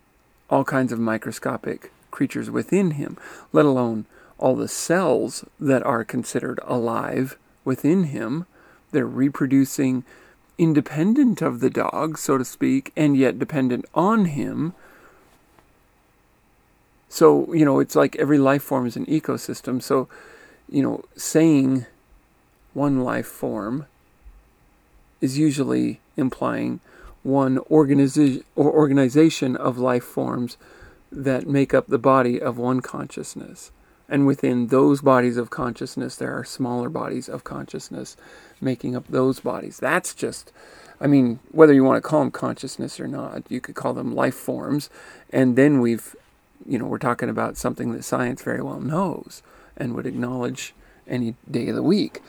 all 0.49 0.63
kinds 0.63 0.91
of 0.91 0.99
microscopic 0.99 1.91
creatures 2.11 2.49
within 2.49 2.91
him, 2.91 3.17
let 3.51 3.65
alone 3.65 4.05
all 4.37 4.55
the 4.55 4.67
cells 4.67 5.45
that 5.59 5.83
are 5.83 6.03
considered 6.03 6.59
alive 6.63 7.37
within 7.65 8.05
him. 8.05 8.45
They're 8.91 9.05
reproducing 9.05 10.03
independent 10.57 11.41
of 11.41 11.59
the 11.59 11.69
dog, 11.69 12.17
so 12.17 12.37
to 12.37 12.45
speak, 12.45 12.91
and 12.95 13.15
yet 13.17 13.39
dependent 13.39 13.85
on 13.93 14.25
him 14.25 14.73
so, 17.09 17.53
you 17.53 17.65
know, 17.65 17.79
it's 17.79 17.95
like 17.95 18.15
every 18.17 18.37
life 18.37 18.63
form 18.63 18.85
is 18.85 18.95
an 18.95 19.05
ecosystem. 19.05 19.81
So, 19.81 20.07
you 20.69 20.83
know, 20.83 21.03
saying 21.15 21.85
one 22.73 23.03
life 23.03 23.27
form 23.27 23.85
is 25.21 25.37
usually 25.37 25.99
implying 26.15 26.79
one 27.23 27.57
organiza- 27.71 28.43
or 28.55 28.71
organization 28.71 29.55
of 29.55 29.77
life 29.77 30.03
forms 30.03 30.57
that 31.11 31.47
make 31.47 31.73
up 31.73 31.87
the 31.87 31.97
body 31.97 32.39
of 32.41 32.57
one 32.57 32.81
consciousness. 32.81 33.71
And 34.09 34.25
within 34.25 34.67
those 34.67 35.01
bodies 35.01 35.37
of 35.37 35.49
consciousness, 35.49 36.15
there 36.15 36.37
are 36.37 36.45
smaller 36.45 36.89
bodies 36.89 37.27
of 37.27 37.43
consciousness 37.43 38.15
making 38.61 38.95
up 38.95 39.07
those 39.07 39.39
bodies. 39.41 39.77
That's 39.79 40.13
just, 40.13 40.51
I 41.01 41.07
mean, 41.07 41.39
whether 41.51 41.73
you 41.73 41.83
want 41.83 42.01
to 42.01 42.07
call 42.07 42.21
them 42.21 42.31
consciousness 42.31 42.99
or 42.99 43.07
not, 43.07 43.43
you 43.49 43.59
could 43.59 43.75
call 43.75 43.93
them 43.93 44.15
life 44.15 44.35
forms. 44.35 44.89
And 45.31 45.55
then 45.55 45.81
we've 45.81 46.15
you 46.65 46.77
know, 46.77 46.85
we're 46.85 46.97
talking 46.97 47.29
about 47.29 47.57
something 47.57 47.91
that 47.93 48.03
science 48.03 48.41
very 48.41 48.61
well 48.61 48.79
knows 48.79 49.41
and 49.75 49.93
would 49.93 50.05
acknowledge 50.05 50.73
any 51.07 51.35
day 51.49 51.69
of 51.69 51.75
the 51.75 51.83
week. 51.83 52.21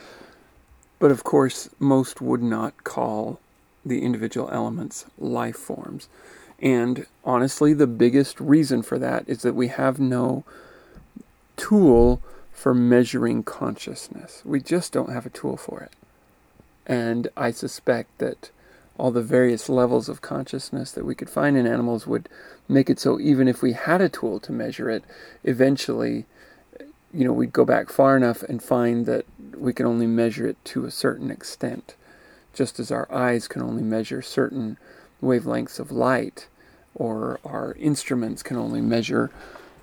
But 0.98 1.10
of 1.10 1.24
course, 1.24 1.68
most 1.78 2.20
would 2.20 2.42
not 2.42 2.84
call 2.84 3.40
the 3.84 4.02
individual 4.02 4.50
elements 4.50 5.06
life 5.18 5.56
forms. 5.56 6.08
And 6.60 7.06
honestly, 7.24 7.72
the 7.72 7.86
biggest 7.86 8.40
reason 8.40 8.82
for 8.82 8.98
that 8.98 9.24
is 9.28 9.42
that 9.42 9.54
we 9.54 9.68
have 9.68 9.98
no 9.98 10.44
tool 11.58 12.22
for 12.52 12.72
measuring 12.72 13.42
consciousness. 13.42 14.42
We 14.44 14.60
just 14.60 14.92
don't 14.92 15.12
have 15.12 15.26
a 15.26 15.30
tool 15.30 15.58
for 15.58 15.80
it. 15.80 15.92
And 16.86 17.28
I 17.36 17.50
suspect 17.50 18.18
that 18.18 18.50
all 18.96 19.10
the 19.10 19.22
various 19.22 19.68
levels 19.68 20.08
of 20.08 20.22
consciousness 20.22 20.90
that 20.92 21.04
we 21.04 21.14
could 21.14 21.30
find 21.30 21.56
in 21.56 21.66
animals 21.66 22.06
would 22.06 22.28
make 22.68 22.90
it 22.90 22.98
so 22.98 23.20
even 23.20 23.46
if 23.46 23.62
we 23.62 23.72
had 23.74 24.00
a 24.00 24.08
tool 24.08 24.40
to 24.40 24.52
measure 24.52 24.90
it, 24.90 25.04
eventually, 25.44 26.24
you 27.12 27.24
know, 27.24 27.32
we'd 27.32 27.52
go 27.52 27.64
back 27.64 27.90
far 27.90 28.16
enough 28.16 28.42
and 28.42 28.62
find 28.62 29.06
that 29.06 29.24
we 29.56 29.72
can 29.72 29.86
only 29.86 30.06
measure 30.06 30.46
it 30.46 30.56
to 30.64 30.84
a 30.84 30.90
certain 30.90 31.30
extent, 31.30 31.94
just 32.52 32.80
as 32.80 32.90
our 32.90 33.10
eyes 33.12 33.46
can 33.46 33.62
only 33.62 33.82
measure 33.82 34.20
certain 34.20 34.76
wavelengths 35.22 35.78
of 35.78 35.92
light, 35.92 36.48
or 36.94 37.38
our 37.44 37.74
instruments 37.74 38.42
can 38.42 38.56
only 38.56 38.80
measure 38.80 39.30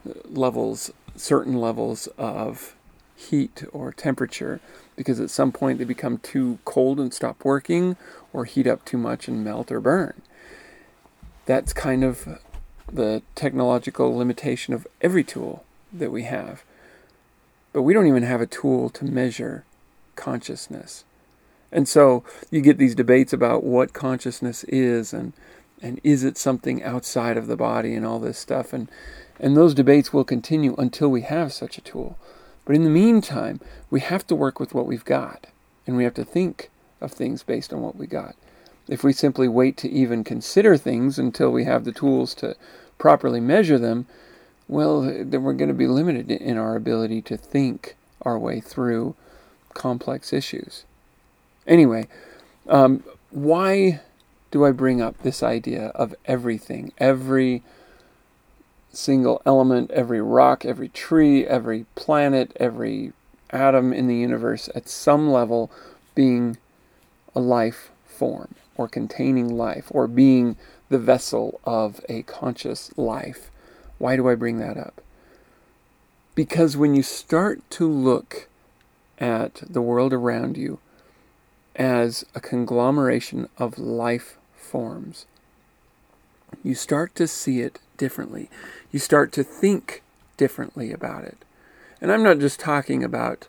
uh, 0.07 0.13
levels, 0.29 0.91
certain 1.15 1.59
levels 1.59 2.07
of 2.17 2.75
heat 3.15 3.63
or 3.71 3.91
temperature 3.91 4.59
because 4.95 5.19
at 5.19 5.29
some 5.29 5.51
point 5.51 5.79
they 5.79 5.85
become 5.85 6.17
too 6.19 6.59
cold 6.65 6.99
and 6.99 7.13
stop 7.13 7.43
working 7.43 7.97
or 8.33 8.45
heat 8.45 8.67
up 8.67 8.83
too 8.85 8.97
much 8.97 9.27
and 9.27 9.43
melt 9.43 9.71
or 9.71 9.79
burn. 9.79 10.21
That's 11.45 11.73
kind 11.73 12.03
of 12.03 12.39
the 12.91 13.21
technological 13.35 14.15
limitation 14.15 14.73
of 14.73 14.87
every 15.01 15.23
tool 15.23 15.63
that 15.91 16.11
we 16.11 16.23
have. 16.23 16.63
But 17.73 17.81
we 17.81 17.93
don't 17.93 18.07
even 18.07 18.23
have 18.23 18.41
a 18.41 18.47
tool 18.47 18.89
to 18.91 19.05
measure 19.05 19.65
consciousness. 20.15 21.03
And 21.71 21.87
so 21.87 22.23
you 22.49 22.61
get 22.61 22.77
these 22.77 22.95
debates 22.95 23.33
about 23.33 23.63
what 23.63 23.93
consciousness 23.93 24.63
is 24.65 25.13
and 25.13 25.33
and 25.81 25.99
is 26.05 26.23
it 26.23 26.37
something 26.37 26.81
outside 26.83 27.35
of 27.35 27.47
the 27.47 27.57
body 27.57 27.93
and 27.93 28.05
all 28.05 28.17
this 28.17 28.39
stuff 28.39 28.71
and 28.71 28.89
and 29.39 29.55
those 29.55 29.73
debates 29.73 30.13
will 30.13 30.23
continue 30.23 30.75
until 30.77 31.09
we 31.09 31.21
have 31.21 31.53
such 31.53 31.77
a 31.77 31.81
tool. 31.81 32.17
But 32.65 32.75
in 32.75 32.83
the 32.83 32.89
meantime, 32.89 33.59
we 33.89 33.99
have 33.99 34.25
to 34.27 34.35
work 34.35 34.59
with 34.59 34.73
what 34.73 34.87
we've 34.87 35.05
got, 35.05 35.47
and 35.85 35.95
we 35.95 36.03
have 36.03 36.13
to 36.15 36.25
think 36.25 36.69
of 37.01 37.11
things 37.11 37.43
based 37.43 37.71
on 37.73 37.81
what 37.81 37.95
we 37.95 38.07
got. 38.07 38.35
If 38.87 39.03
we 39.03 39.13
simply 39.13 39.47
wait 39.47 39.77
to 39.77 39.89
even 39.89 40.23
consider 40.23 40.77
things 40.77 41.19
until 41.19 41.51
we 41.51 41.65
have 41.65 41.85
the 41.85 41.91
tools 41.91 42.33
to 42.35 42.55
properly 42.97 43.39
measure 43.39 43.77
them, 43.77 44.07
well, 44.67 45.01
then 45.01 45.43
we're 45.43 45.53
going 45.53 45.69
to 45.69 45.75
be 45.75 45.87
limited 45.87 46.31
in 46.31 46.57
our 46.57 46.75
ability 46.75 47.21
to 47.23 47.37
think 47.37 47.95
our 48.21 48.37
way 48.37 48.59
through 48.59 49.15
complex 49.73 50.33
issues. 50.33 50.85
Anyway, 51.67 52.07
um, 52.67 53.03
why 53.29 53.99
do 54.51 54.65
I 54.65 54.71
bring 54.71 55.01
up 55.01 55.17
this 55.19 55.43
idea 55.43 55.87
of 55.87 56.15
everything, 56.25 56.93
every 56.97 57.61
single 58.95 59.41
element, 59.45 59.91
every 59.91 60.21
rock, 60.21 60.65
every 60.65 60.89
tree, 60.89 61.45
every 61.45 61.85
planet, 61.95 62.51
every 62.59 63.13
atom 63.51 63.93
in 63.93 64.07
the 64.07 64.15
universe 64.15 64.69
at 64.75 64.89
some 64.89 65.29
level 65.29 65.71
being 66.13 66.57
a 67.35 67.39
life 67.39 67.91
form 68.05 68.55
or 68.75 68.87
containing 68.87 69.57
life 69.57 69.87
or 69.91 70.07
being 70.07 70.55
the 70.89 70.99
vessel 70.99 71.59
of 71.63 72.01
a 72.09 72.23
conscious 72.23 72.95
life. 72.97 73.49
Why 73.97 74.15
do 74.15 74.27
I 74.29 74.35
bring 74.35 74.57
that 74.59 74.77
up? 74.77 75.01
Because 76.33 76.75
when 76.75 76.93
you 76.93 77.03
start 77.03 77.61
to 77.71 77.89
look 77.89 78.47
at 79.19 79.63
the 79.69 79.81
world 79.81 80.11
around 80.13 80.57
you 80.57 80.79
as 81.75 82.25
a 82.35 82.41
conglomeration 82.41 83.47
of 83.57 83.77
life 83.77 84.37
forms, 84.55 85.25
you 86.63 86.75
start 86.75 87.15
to 87.15 87.27
see 87.27 87.61
it 87.61 87.79
differently. 87.97 88.49
You 88.91 88.99
start 88.99 89.31
to 89.33 89.43
think 89.43 90.01
differently 90.37 90.91
about 90.91 91.23
it. 91.23 91.37
And 92.01 92.11
I'm 92.11 92.23
not 92.23 92.39
just 92.39 92.59
talking 92.59 93.03
about 93.03 93.47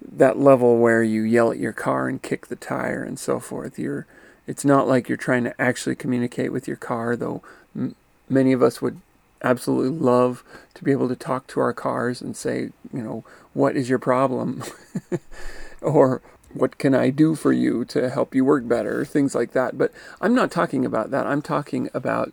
that 0.00 0.38
level 0.38 0.78
where 0.78 1.02
you 1.02 1.22
yell 1.22 1.50
at 1.52 1.58
your 1.58 1.72
car 1.72 2.08
and 2.08 2.20
kick 2.20 2.46
the 2.46 2.56
tire 2.56 3.02
and 3.02 3.18
so 3.18 3.40
forth. 3.40 3.78
You're, 3.78 4.06
it's 4.46 4.64
not 4.64 4.88
like 4.88 5.08
you're 5.08 5.16
trying 5.16 5.44
to 5.44 5.60
actually 5.60 5.94
communicate 5.94 6.52
with 6.52 6.66
your 6.66 6.76
car, 6.76 7.16
though 7.16 7.42
m- 7.74 7.94
many 8.28 8.52
of 8.52 8.62
us 8.62 8.82
would 8.82 9.00
absolutely 9.42 9.96
love 9.96 10.44
to 10.74 10.84
be 10.84 10.92
able 10.92 11.08
to 11.08 11.16
talk 11.16 11.46
to 11.48 11.60
our 11.60 11.72
cars 11.72 12.20
and 12.20 12.36
say, 12.36 12.70
you 12.92 13.02
know, 13.02 13.24
what 13.54 13.76
is 13.76 13.88
your 13.88 13.98
problem? 13.98 14.62
or 15.80 16.22
what 16.54 16.78
can 16.78 16.94
I 16.94 17.10
do 17.10 17.34
for 17.34 17.52
you 17.52 17.84
to 17.86 18.10
help 18.10 18.34
you 18.34 18.44
work 18.44 18.66
better, 18.68 19.04
things 19.04 19.34
like 19.34 19.52
that. 19.52 19.78
But 19.78 19.92
I'm 20.20 20.34
not 20.34 20.50
talking 20.50 20.84
about 20.84 21.10
that. 21.10 21.26
I'm 21.26 21.42
talking 21.42 21.88
about 21.94 22.32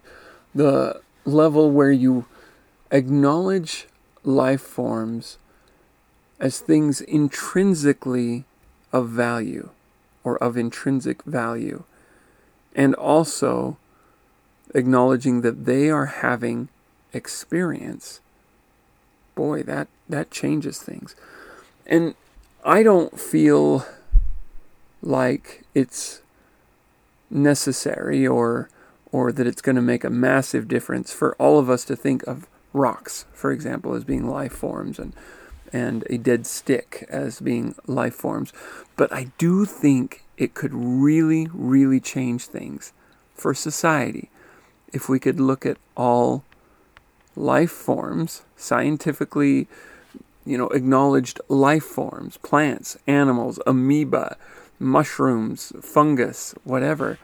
the 0.53 1.01
level 1.25 1.71
where 1.71 1.91
you 1.91 2.25
acknowledge 2.91 3.87
life 4.23 4.61
forms 4.61 5.37
as 6.39 6.59
things 6.59 7.01
intrinsically 7.01 8.45
of 8.91 9.09
value 9.09 9.69
or 10.23 10.37
of 10.43 10.57
intrinsic 10.57 11.23
value, 11.23 11.83
and 12.75 12.93
also 12.95 13.77
acknowledging 14.73 15.41
that 15.41 15.65
they 15.65 15.89
are 15.89 16.07
having 16.07 16.69
experience. 17.13 18.19
Boy, 19.35 19.63
that, 19.63 19.87
that 20.07 20.29
changes 20.31 20.79
things. 20.79 21.15
And 21.85 22.15
I 22.63 22.83
don't 22.83 23.19
feel 23.19 23.85
like 25.01 25.63
it's 25.73 26.21
necessary 27.29 28.25
or 28.25 28.69
or 29.11 29.31
that 29.31 29.47
it's 29.47 29.61
going 29.61 29.75
to 29.75 29.81
make 29.81 30.03
a 30.03 30.09
massive 30.09 30.67
difference 30.67 31.11
for 31.11 31.35
all 31.35 31.57
of 31.57 31.69
us 31.69 31.83
to 31.83 31.95
think 31.95 32.21
of 32.27 32.47
rocks, 32.73 33.25
for 33.33 33.51
example, 33.51 33.95
as 33.95 34.03
being 34.03 34.27
life 34.27 34.53
forms 34.53 34.99
and 34.99 35.13
and 35.71 36.03
a 36.09 36.17
dead 36.17 36.47
stick 36.47 37.05
as 37.09 37.39
being 37.39 37.75
life 37.85 38.15
forms. 38.15 38.51
But 38.95 39.13
I 39.13 39.31
do 39.37 39.65
think 39.65 40.23
it 40.37 40.53
could 40.53 40.73
really, 40.73 41.47
really 41.53 41.99
change 41.99 42.45
things 42.45 42.91
for 43.35 43.53
society 43.53 44.29
if 44.91 45.07
we 45.07 45.19
could 45.19 45.39
look 45.39 45.65
at 45.65 45.77
all 45.95 46.43
life 47.35 47.71
forms, 47.71 48.41
scientifically, 48.55 49.67
you 50.45 50.57
know, 50.57 50.69
acknowledged 50.69 51.39
life 51.47 51.83
forms, 51.83 52.37
plants, 52.37 52.97
animals, 53.05 53.59
amoeba, 53.67 54.37
mushrooms, 54.79 55.73
fungus, 55.81 56.55
whatever, 56.63 57.19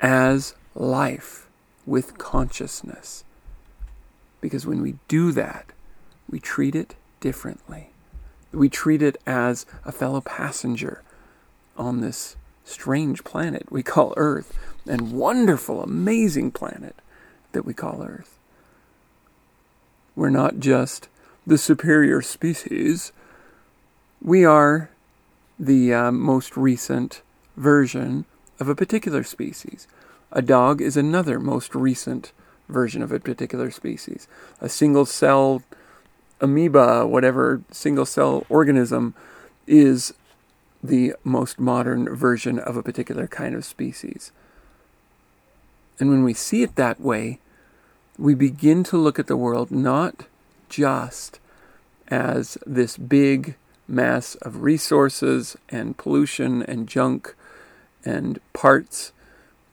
as 0.00 0.54
life 0.74 1.46
with 1.84 2.18
consciousness. 2.18 3.24
Because 4.40 4.66
when 4.66 4.82
we 4.82 4.96
do 5.08 5.32
that, 5.32 5.66
we 6.28 6.40
treat 6.40 6.74
it 6.74 6.94
differently. 7.20 7.90
We 8.52 8.68
treat 8.68 9.02
it 9.02 9.18
as 9.26 9.66
a 9.84 9.92
fellow 9.92 10.20
passenger 10.20 11.02
on 11.76 12.00
this 12.00 12.36
strange 12.66 13.24
planet 13.24 13.70
we 13.70 13.82
call 13.82 14.12
Earth, 14.16 14.58
and 14.86 15.12
wonderful, 15.12 15.82
amazing 15.82 16.50
planet 16.50 16.96
that 17.52 17.64
we 17.64 17.72
call 17.72 18.02
Earth. 18.02 18.38
We're 20.14 20.30
not 20.30 20.58
just 20.58 21.08
the 21.46 21.58
superior 21.58 22.20
species, 22.22 23.12
we 24.20 24.44
are 24.44 24.90
the 25.58 25.92
uh, 25.92 26.12
most 26.12 26.56
recent 26.56 27.22
version 27.56 28.24
of 28.60 28.68
a 28.68 28.74
particular 28.74 29.22
species. 29.22 29.86
A 30.32 30.42
dog 30.42 30.80
is 30.80 30.96
another 30.96 31.38
most 31.38 31.74
recent 31.74 32.32
version 32.68 33.02
of 33.02 33.12
a 33.12 33.20
particular 33.20 33.70
species. 33.70 34.26
A 34.60 34.68
single 34.68 35.06
cell 35.06 35.62
amoeba, 36.40 37.06
whatever 37.06 37.62
single 37.70 38.06
cell 38.06 38.44
organism, 38.48 39.14
is 39.66 40.12
the 40.82 41.14
most 41.24 41.58
modern 41.58 42.14
version 42.14 42.58
of 42.58 42.76
a 42.76 42.82
particular 42.82 43.26
kind 43.26 43.54
of 43.54 43.64
species. 43.64 44.32
And 45.98 46.10
when 46.10 46.24
we 46.24 46.34
see 46.34 46.62
it 46.62 46.76
that 46.76 47.00
way, 47.00 47.38
we 48.18 48.34
begin 48.34 48.84
to 48.84 48.96
look 48.96 49.18
at 49.18 49.26
the 49.26 49.36
world 49.36 49.70
not 49.70 50.26
just 50.68 51.38
as 52.08 52.58
this 52.66 52.96
big 52.96 53.56
mass 53.88 54.34
of 54.36 54.62
resources 54.62 55.56
and 55.68 55.96
pollution 55.96 56.62
and 56.62 56.88
junk 56.88 57.34
and 58.04 58.40
parts 58.52 59.12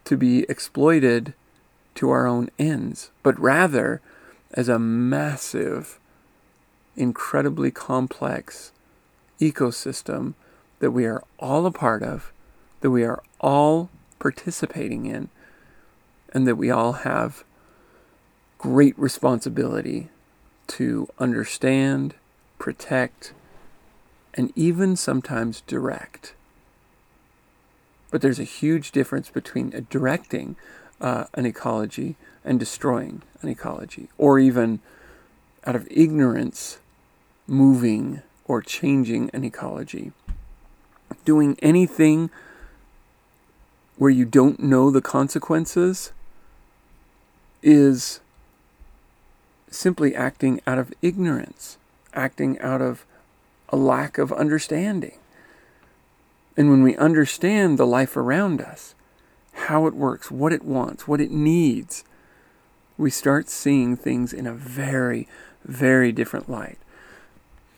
to 0.06 0.18
be 0.18 0.44
exploited 0.50 1.34
to 1.96 2.10
our 2.10 2.28
own 2.28 2.50
ends, 2.58 3.12
but 3.22 3.40
rather 3.40 4.02
as 4.54 4.70
a 4.70 4.80
massive, 4.80 6.00
incredibly 6.96 7.72
complex 7.72 8.72
ecosystem 9.40 10.34
that 10.80 10.92
we 10.92 11.06
are 11.06 11.24
all 11.40 11.66
a 11.66 11.72
part 11.72 12.04
of, 12.04 12.32
that 12.82 12.92
we 12.92 13.04
are 13.04 13.22
all 13.40 13.90
participating 14.20 15.06
in, 15.06 15.30
and 16.34 16.48
that 16.48 16.56
we 16.56 16.70
all 16.70 16.94
have 16.94 17.44
great 18.58 18.98
responsibility 18.98 20.10
to 20.68 21.08
understand, 21.20 22.16
protect, 22.58 23.34
and 24.34 24.52
even 24.56 24.96
sometimes 24.96 25.62
direct. 25.62 26.34
But 28.12 28.22
there's 28.22 28.40
a 28.40 28.44
huge 28.44 28.92
difference 28.92 29.30
between 29.30 29.88
directing 29.90 30.56
uh, 31.02 31.26
an 31.34 31.46
ecology 31.46 32.16
and 32.46 32.60
destroying 32.60 33.22
an 33.42 33.50
ecology, 33.50 34.10
or 34.18 34.40
even 34.40 34.80
out 35.66 35.76
of 35.76 35.88
ignorance, 35.90 36.80
moving 37.48 38.22
or 38.46 38.62
changing 38.62 39.30
an 39.34 39.44
ecology. 39.44 40.12
Doing 41.26 41.58
anything 41.62 42.30
where 43.98 44.10
you 44.10 44.26
don't 44.26 44.60
know 44.60 44.92
the 44.92 45.02
consequences 45.02 46.12
is 47.62 48.20
simply 49.70 50.16
acting 50.16 50.62
out 50.68 50.78
of 50.78 50.94
ignorance, 51.02 51.78
acting 52.14 52.60
out 52.60 52.82
of 52.82 53.06
a 53.74 53.76
lack 53.76 54.20
of 54.20 54.32
understanding. 54.32 55.18
And 56.56 56.70
when 56.70 56.84
we 56.84 56.96
understand 56.98 57.80
the 57.80 57.88
life 57.88 58.16
around 58.16 58.62
us, 58.62 58.94
how 59.54 59.88
it 59.88 59.96
works, 59.96 60.30
what 60.30 60.54
it 60.54 60.64
wants, 60.64 61.08
what 61.08 61.20
it 61.20 61.32
needs, 61.32 62.04
we 63.00 63.10
start 63.10 63.50
seeing 63.50 63.98
things 63.98 64.32
in 64.32 64.46
a 64.46 64.54
very, 64.54 65.28
very 65.66 66.12
different 66.12 66.48
light. 66.48 66.78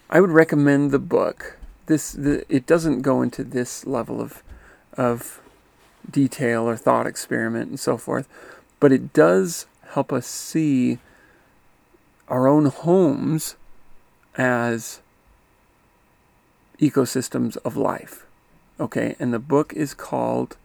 I 0.09 0.19
would 0.19 0.31
recommend 0.31 0.91
the 0.91 0.99
book. 0.99 1.57
This 1.85 2.11
the, 2.11 2.45
it 2.53 2.65
doesn't 2.65 3.01
go 3.01 3.21
into 3.21 3.45
this 3.45 3.87
level 3.87 4.19
of 4.19 4.43
of 4.97 5.39
detail 6.11 6.67
or 6.67 6.75
thought 6.75 7.07
experiment 7.07 7.69
and 7.69 7.79
so 7.79 7.95
forth, 7.95 8.27
but 8.81 8.91
it 8.91 9.13
does 9.13 9.65
help 9.91 10.11
us 10.11 10.27
see 10.27 10.99
our 12.27 12.47
own 12.49 12.65
homes 12.65 13.55
as 14.37 14.99
ecosystems 16.79 17.57
of 17.65 17.77
life. 17.77 18.25
Okay, 18.79 19.15
and 19.19 19.33
the 19.33 19.39
book 19.39 19.73
is 19.73 19.93
called 19.93 20.57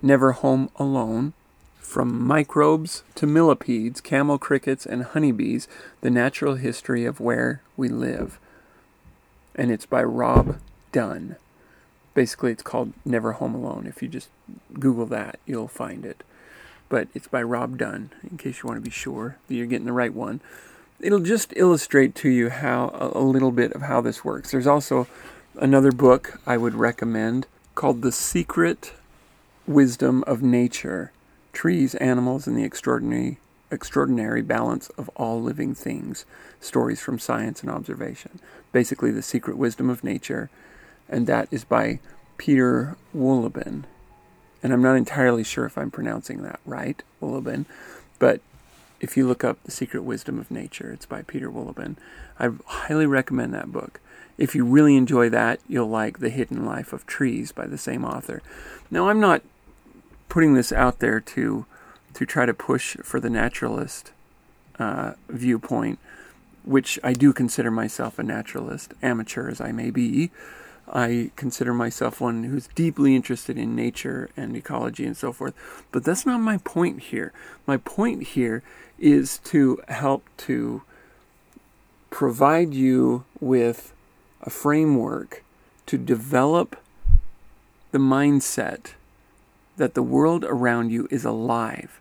Never 0.00 0.32
Home 0.32 0.70
Alone 0.76 1.32
From 1.80 2.22
Microbes 2.24 3.02
to 3.16 3.26
Millipedes, 3.26 4.00
Camel 4.00 4.38
Crickets, 4.38 4.86
and 4.86 5.02
Honeybees 5.02 5.66
The 6.00 6.10
Natural 6.10 6.54
History 6.54 7.04
of 7.04 7.18
Where 7.18 7.62
We 7.76 7.88
Live. 7.88 8.38
And 9.54 9.72
it's 9.72 9.86
by 9.86 10.04
Rob 10.04 10.58
Dunn. 10.92 11.36
Basically, 12.14 12.52
it's 12.52 12.62
called 12.62 12.92
Never 13.04 13.32
Home 13.32 13.54
Alone. 13.54 13.86
If 13.88 14.02
you 14.02 14.08
just 14.08 14.28
Google 14.74 15.06
that, 15.06 15.40
you'll 15.46 15.68
find 15.68 16.04
it. 16.06 16.22
But 16.88 17.08
it's 17.14 17.28
by 17.28 17.42
Rob 17.42 17.76
Dunn, 17.78 18.10
in 18.30 18.38
case 18.38 18.62
you 18.62 18.68
want 18.68 18.78
to 18.78 18.88
be 18.88 18.90
sure 18.90 19.36
that 19.46 19.54
you're 19.54 19.66
getting 19.66 19.86
the 19.86 19.92
right 19.92 20.14
one 20.14 20.40
it'll 21.00 21.20
just 21.20 21.52
illustrate 21.56 22.14
to 22.16 22.28
you 22.28 22.50
how 22.50 22.90
a, 23.14 23.20
little 23.20 23.52
bit 23.52 23.72
of 23.72 23.82
how 23.82 24.00
this 24.00 24.24
works. 24.24 24.50
There's 24.50 24.66
also 24.66 25.06
another 25.56 25.92
book 25.92 26.40
I 26.46 26.56
would 26.56 26.74
recommend 26.74 27.46
called 27.74 28.02
The 28.02 28.12
Secret 28.12 28.92
Wisdom 29.66 30.24
of 30.26 30.42
Nature: 30.42 31.12
Trees, 31.52 31.94
Animals, 31.96 32.46
and 32.46 32.56
the 32.56 32.64
Extraordinary 32.64 33.38
Extraordinary 33.70 34.42
Balance 34.42 34.88
of 34.90 35.10
All 35.10 35.42
Living 35.42 35.74
Things. 35.74 36.24
Stories 36.60 37.00
from 37.00 37.18
Science 37.18 37.60
and 37.60 37.70
Observation. 37.70 38.40
Basically, 38.72 39.10
The 39.10 39.22
Secret 39.22 39.56
Wisdom 39.56 39.90
of 39.90 40.02
Nature, 40.02 40.50
and 41.08 41.26
that 41.26 41.48
is 41.50 41.64
by 41.64 42.00
Peter 42.38 42.96
Wohlleben. 43.14 43.84
And 44.62 44.72
I'm 44.72 44.82
not 44.82 44.96
entirely 44.96 45.44
sure 45.44 45.66
if 45.66 45.78
I'm 45.78 45.90
pronouncing 45.90 46.42
that 46.42 46.60
right, 46.64 47.00
Wohlleben, 47.22 47.66
but 48.18 48.40
if 49.00 49.16
you 49.16 49.26
look 49.26 49.44
up 49.44 49.62
The 49.64 49.70
Secret 49.70 50.02
Wisdom 50.02 50.38
of 50.38 50.50
Nature, 50.50 50.92
it's 50.92 51.06
by 51.06 51.22
Peter 51.22 51.50
Wohlleben. 51.50 51.96
I 52.38 52.50
highly 52.66 53.06
recommend 53.06 53.54
that 53.54 53.72
book. 53.72 54.00
If 54.36 54.54
you 54.54 54.64
really 54.64 54.96
enjoy 54.96 55.28
that, 55.30 55.60
you'll 55.68 55.88
like 55.88 56.18
The 56.18 56.30
Hidden 56.30 56.64
Life 56.64 56.92
of 56.92 57.06
Trees 57.06 57.52
by 57.52 57.66
the 57.66 57.78
same 57.78 58.04
author. 58.04 58.42
Now, 58.90 59.08
I'm 59.08 59.20
not 59.20 59.42
putting 60.28 60.54
this 60.54 60.72
out 60.72 60.98
there 60.98 61.20
to 61.20 61.66
to 62.14 62.26
try 62.26 62.46
to 62.46 62.54
push 62.54 62.96
for 63.02 63.20
the 63.20 63.30
naturalist 63.30 64.12
uh, 64.78 65.12
viewpoint, 65.28 65.98
which 66.64 66.98
I 67.04 67.12
do 67.12 67.32
consider 67.32 67.70
myself 67.70 68.18
a 68.18 68.22
naturalist, 68.22 68.94
amateur 69.02 69.48
as 69.48 69.60
I 69.60 69.72
may 69.72 69.90
be. 69.90 70.30
I 70.90 71.30
consider 71.36 71.74
myself 71.74 72.20
one 72.20 72.44
who's 72.44 72.68
deeply 72.68 73.14
interested 73.14 73.58
in 73.58 73.76
nature 73.76 74.30
and 74.36 74.56
ecology 74.56 75.04
and 75.04 75.16
so 75.16 75.32
forth. 75.32 75.54
But 75.92 76.02
that's 76.02 76.24
not 76.24 76.40
my 76.40 76.58
point 76.58 77.00
here. 77.04 77.32
My 77.66 77.76
point 77.76 78.22
here 78.22 78.62
is 78.98 79.38
to 79.38 79.80
help 79.88 80.24
to 80.36 80.82
provide 82.10 82.74
you 82.74 83.24
with 83.40 83.92
a 84.42 84.50
framework 84.50 85.44
to 85.86 85.98
develop 85.98 86.76
the 87.92 87.98
mindset 87.98 88.92
that 89.76 89.94
the 89.94 90.02
world 90.02 90.44
around 90.44 90.90
you 90.90 91.08
is 91.10 91.24
alive. 91.24 92.00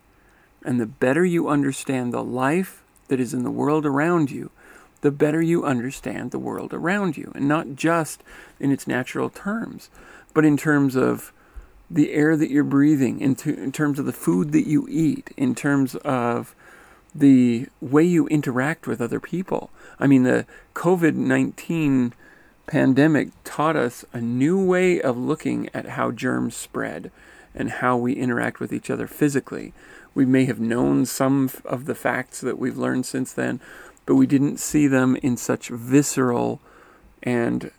And 0.63 0.79
the 0.79 0.85
better 0.85 1.23
you 1.23 1.47
understand 1.47 2.13
the 2.13 2.23
life 2.23 2.83
that 3.07 3.19
is 3.19 3.33
in 3.33 3.43
the 3.43 3.51
world 3.51 3.85
around 3.85 4.31
you, 4.31 4.51
the 5.01 5.11
better 5.11 5.41
you 5.41 5.63
understand 5.63 6.31
the 6.31 6.39
world 6.39 6.73
around 6.73 7.15
you. 7.15 7.31
And 7.35 7.47
not 7.47 7.75
just 7.75 8.23
in 8.59 8.71
its 8.71 8.87
natural 8.87 9.29
terms, 9.29 9.89
but 10.33 10.43
in 10.43 10.57
terms 10.57 10.95
of 10.95 11.31
the 11.89 12.11
air 12.11 12.35
that 12.35 12.51
you're 12.51 12.63
breathing, 12.63 13.21
in, 13.21 13.37
in 13.45 13.71
terms 13.71 13.99
of 13.99 14.05
the 14.05 14.11
food 14.11 14.51
that 14.51 14.67
you 14.67 14.87
eat, 14.89 15.31
in 15.37 15.55
terms 15.55 15.95
of 15.97 16.53
the 17.17 17.67
way 17.81 18.03
you 18.03 18.27
interact 18.27 18.87
with 18.87 19.01
other 19.01 19.19
people. 19.19 19.71
I 19.99 20.07
mean, 20.07 20.23
the 20.23 20.45
COVID 20.75 21.15
19 21.15 22.13
pandemic 22.67 23.29
taught 23.43 23.75
us 23.75 24.05
a 24.13 24.21
new 24.21 24.63
way 24.63 25.01
of 25.01 25.17
looking 25.17 25.69
at 25.73 25.89
how 25.89 26.11
germs 26.11 26.55
spread 26.55 27.11
and 27.55 27.71
how 27.71 27.97
we 27.97 28.13
interact 28.13 28.59
with 28.59 28.71
each 28.71 28.89
other 28.89 29.07
physically. 29.07 29.73
We 30.13 30.25
may 30.25 30.45
have 30.45 30.59
known 30.59 31.05
some 31.05 31.49
of 31.65 31.85
the 31.85 31.95
facts 31.95 32.41
that 32.41 32.59
we've 32.59 32.77
learned 32.77 33.05
since 33.05 33.33
then, 33.33 33.59
but 34.05 34.15
we 34.15 34.27
didn't 34.27 34.59
see 34.59 34.87
them 34.87 35.15
in 35.17 35.37
such 35.37 35.69
visceral 35.69 36.59
and 37.23 37.71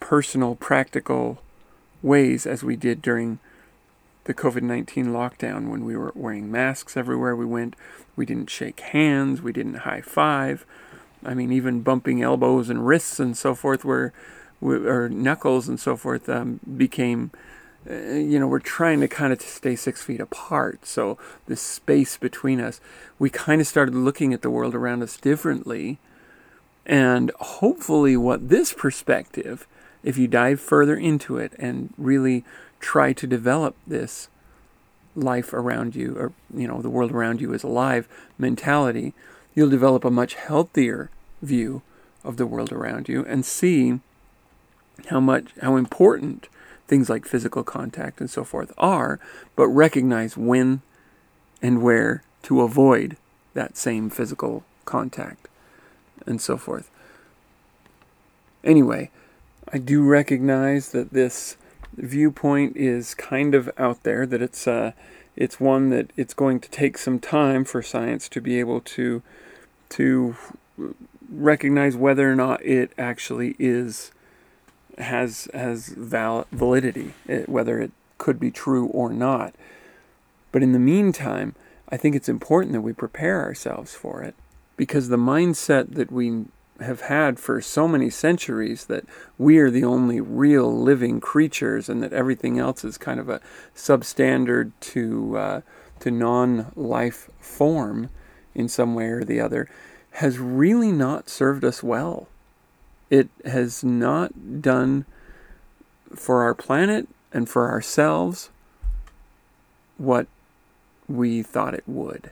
personal, 0.00 0.56
practical 0.56 1.40
ways 2.02 2.46
as 2.46 2.64
we 2.64 2.76
did 2.76 3.02
during 3.02 3.38
the 4.24 4.34
COVID 4.34 4.62
19 4.62 5.06
lockdown 5.06 5.68
when 5.68 5.84
we 5.84 5.96
were 5.96 6.12
wearing 6.14 6.50
masks 6.50 6.96
everywhere 6.96 7.36
we 7.36 7.46
went. 7.46 7.76
We 8.16 8.26
didn't 8.26 8.50
shake 8.50 8.80
hands, 8.80 9.42
we 9.42 9.52
didn't 9.52 9.74
high 9.74 10.00
five. 10.00 10.64
I 11.24 11.34
mean, 11.34 11.52
even 11.52 11.82
bumping 11.82 12.22
elbows 12.22 12.68
and 12.68 12.86
wrists 12.86 13.18
and 13.18 13.36
so 13.36 13.54
forth, 13.54 13.84
were, 13.84 14.12
or 14.60 15.08
knuckles 15.08 15.68
and 15.68 15.80
so 15.80 15.96
forth, 15.96 16.28
um, 16.28 16.60
became, 16.76 17.30
uh, 17.90 17.94
you 17.94 18.38
know, 18.38 18.46
we're 18.46 18.58
trying 18.58 19.00
to 19.00 19.08
kind 19.08 19.32
of 19.32 19.40
stay 19.40 19.74
six 19.74 20.02
feet 20.02 20.20
apart. 20.20 20.86
So 20.86 21.18
the 21.46 21.56
space 21.56 22.18
between 22.18 22.60
us, 22.60 22.80
we 23.18 23.30
kind 23.30 23.60
of 23.60 23.66
started 23.66 23.94
looking 23.94 24.34
at 24.34 24.42
the 24.42 24.50
world 24.50 24.74
around 24.74 25.02
us 25.02 25.16
differently. 25.16 25.98
And 26.84 27.30
hopefully, 27.40 28.16
what 28.18 28.50
this 28.50 28.74
perspective 28.74 29.66
if 30.04 30.18
you 30.18 30.28
dive 30.28 30.60
further 30.60 30.94
into 30.94 31.38
it 31.38 31.54
and 31.58 31.92
really 31.96 32.44
try 32.84 33.14
to 33.14 33.26
develop 33.26 33.74
this 33.86 34.28
life 35.16 35.54
around 35.54 35.96
you, 35.96 36.14
or, 36.18 36.32
you 36.54 36.68
know, 36.68 36.82
the 36.82 36.90
world 36.90 37.12
around 37.12 37.40
you 37.40 37.54
is 37.54 37.62
alive 37.62 38.06
mentality, 38.38 39.14
you'll 39.54 39.70
develop 39.70 40.04
a 40.04 40.10
much 40.10 40.34
healthier 40.34 41.08
view 41.40 41.80
of 42.22 42.36
the 42.36 42.46
world 42.46 42.72
around 42.72 43.08
you 43.08 43.24
and 43.24 43.46
see 43.46 44.00
how 45.06 45.18
much, 45.18 45.52
how 45.62 45.76
important 45.76 46.48
things 46.86 47.08
like 47.08 47.24
physical 47.24 47.64
contact 47.64 48.20
and 48.20 48.28
so 48.28 48.44
forth 48.44 48.70
are, 48.76 49.18
but 49.56 49.68
recognize 49.68 50.36
when 50.36 50.82
and 51.62 51.82
where 51.82 52.22
to 52.42 52.60
avoid 52.60 53.16
that 53.54 53.78
same 53.78 54.10
physical 54.10 54.62
contact 54.84 55.48
and 56.26 56.38
so 56.38 56.58
forth. 56.58 56.90
Anyway, 58.62 59.10
I 59.72 59.78
do 59.78 60.02
recognize 60.02 60.90
that 60.90 61.12
this 61.12 61.56
viewpoint 61.96 62.76
is 62.76 63.14
kind 63.14 63.54
of 63.54 63.70
out 63.78 64.02
there, 64.02 64.26
that 64.26 64.42
it's 64.42 64.66
uh, 64.66 64.92
it's 65.36 65.58
one 65.58 65.90
that 65.90 66.12
it's 66.16 66.34
going 66.34 66.60
to 66.60 66.70
take 66.70 66.98
some 66.98 67.18
time 67.18 67.64
for 67.64 67.82
science 67.82 68.28
to 68.30 68.40
be 68.40 68.60
able 68.60 68.80
to 68.80 69.22
to 69.90 70.36
recognize 71.30 71.96
whether 71.96 72.30
or 72.30 72.34
not 72.34 72.64
it 72.64 72.92
actually 72.98 73.56
is 73.58 74.12
has 74.98 75.48
has 75.52 75.88
val- 75.88 76.46
validity, 76.52 77.14
it, 77.26 77.48
whether 77.48 77.80
it 77.80 77.92
could 78.18 78.38
be 78.38 78.50
true 78.50 78.86
or 78.86 79.12
not. 79.12 79.54
But 80.52 80.62
in 80.62 80.72
the 80.72 80.78
meantime, 80.78 81.54
I 81.88 81.96
think 81.96 82.14
it's 82.14 82.28
important 82.28 82.72
that 82.72 82.80
we 82.80 82.92
prepare 82.92 83.42
ourselves 83.42 83.94
for 83.94 84.22
it 84.22 84.34
because 84.76 85.08
the 85.08 85.16
mindset 85.16 85.94
that 85.94 86.12
we 86.12 86.44
have 86.84 87.02
had 87.02 87.38
for 87.38 87.60
so 87.60 87.88
many 87.88 88.10
centuries 88.10 88.86
that 88.86 89.04
we 89.38 89.58
are 89.58 89.70
the 89.70 89.84
only 89.84 90.20
real 90.20 90.72
living 90.72 91.20
creatures 91.20 91.88
and 91.88 92.02
that 92.02 92.12
everything 92.12 92.58
else 92.58 92.84
is 92.84 92.96
kind 92.96 93.18
of 93.18 93.28
a 93.28 93.40
substandard 93.74 94.72
to 94.80 95.36
uh, 95.36 95.60
to 96.00 96.10
non-life 96.10 97.30
form 97.40 98.10
in 98.54 98.68
some 98.68 98.94
way 98.94 99.06
or 99.06 99.24
the 99.24 99.40
other 99.40 99.68
has 100.12 100.38
really 100.38 100.92
not 100.92 101.28
served 101.28 101.64
us 101.64 101.82
well. 101.82 102.28
It 103.10 103.28
has 103.44 103.82
not 103.82 104.62
done 104.62 105.06
for 106.14 106.42
our 106.42 106.54
planet 106.54 107.08
and 107.32 107.48
for 107.48 107.68
ourselves 107.68 108.50
what 109.98 110.26
we 111.08 111.42
thought 111.42 111.74
it 111.74 111.84
would. 111.86 112.30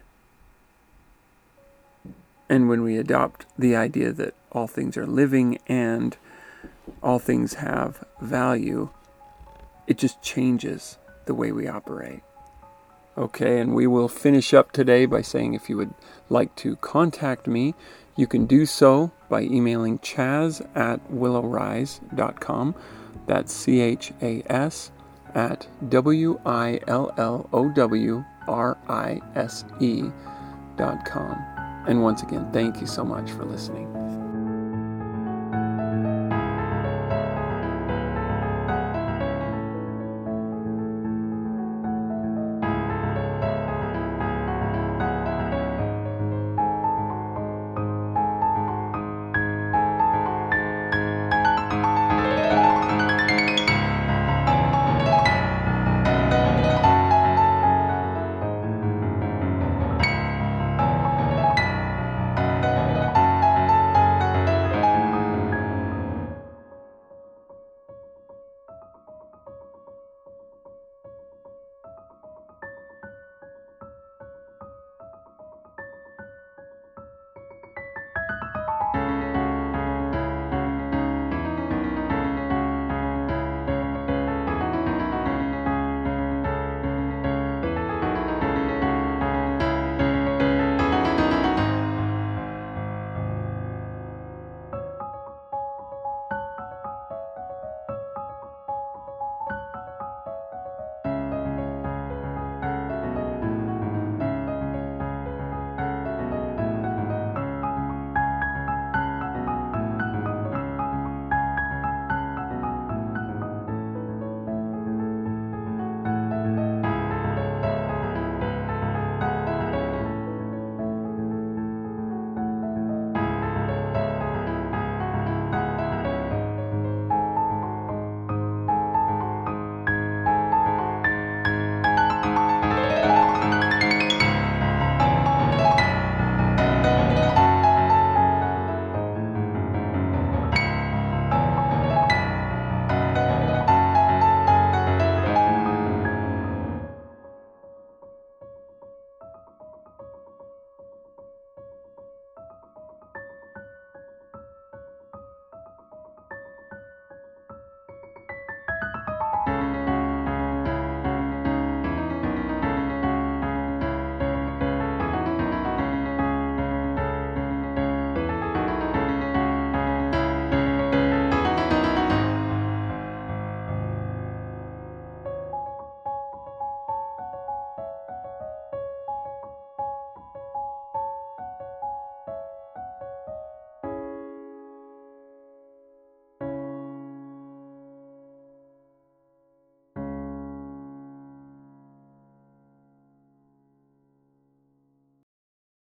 And 2.48 2.68
when 2.68 2.82
we 2.82 2.96
adopt 2.98 3.46
the 3.59 3.74
idea 3.74 4.12
that 4.12 4.34
all 4.53 4.68
things 4.68 4.96
are 4.96 5.07
living 5.07 5.59
and 5.66 6.16
all 7.03 7.18
things 7.18 7.55
have 7.55 8.05
value, 8.20 8.90
it 9.86 9.98
just 9.98 10.22
changes 10.22 10.98
the 11.26 11.34
way 11.34 11.50
we 11.53 11.66
operate. 11.66 12.20
Okay, 13.16 13.61
and 13.61 13.74
we 13.74 13.86
will 13.86 14.09
finish 14.09 14.55
up 14.55 14.72
today 14.72 15.05
by 15.05 15.20
saying 15.20 15.53
if 15.53 15.68
you 15.68 15.76
would 15.76 15.92
like 16.30 16.55
to 16.57 16.76
contact 16.76 17.46
me, 17.46 17.74
you 18.16 18.26
can 18.26 18.46
do 18.46 18.64
so 18.64 19.11
by 19.28 19.42
emailing 19.42 19.98
chaz 19.98 20.66
at 20.76 21.00
willowrise.com. 21.12 22.74
That's 23.26 23.53
C 23.53 23.80
H 23.80 24.12
A 24.22 24.42
S 24.46 24.92
at 25.34 25.66
W 25.88 26.40
I 26.44 26.80
L 26.86 27.12
L 27.18 27.48
O 27.53 27.70
W 27.70 28.24
R 28.48 28.78
I 28.88 29.20
S 29.34 29.64
E 29.80 30.05
dot 30.76 31.05
com. 31.05 31.32
And 31.86 32.03
once 32.03 32.22
again, 32.22 32.50
thank 32.53 32.80
you 32.80 32.86
so 32.86 33.05
much 33.05 33.30
for 33.30 33.44
listening. 33.44 34.22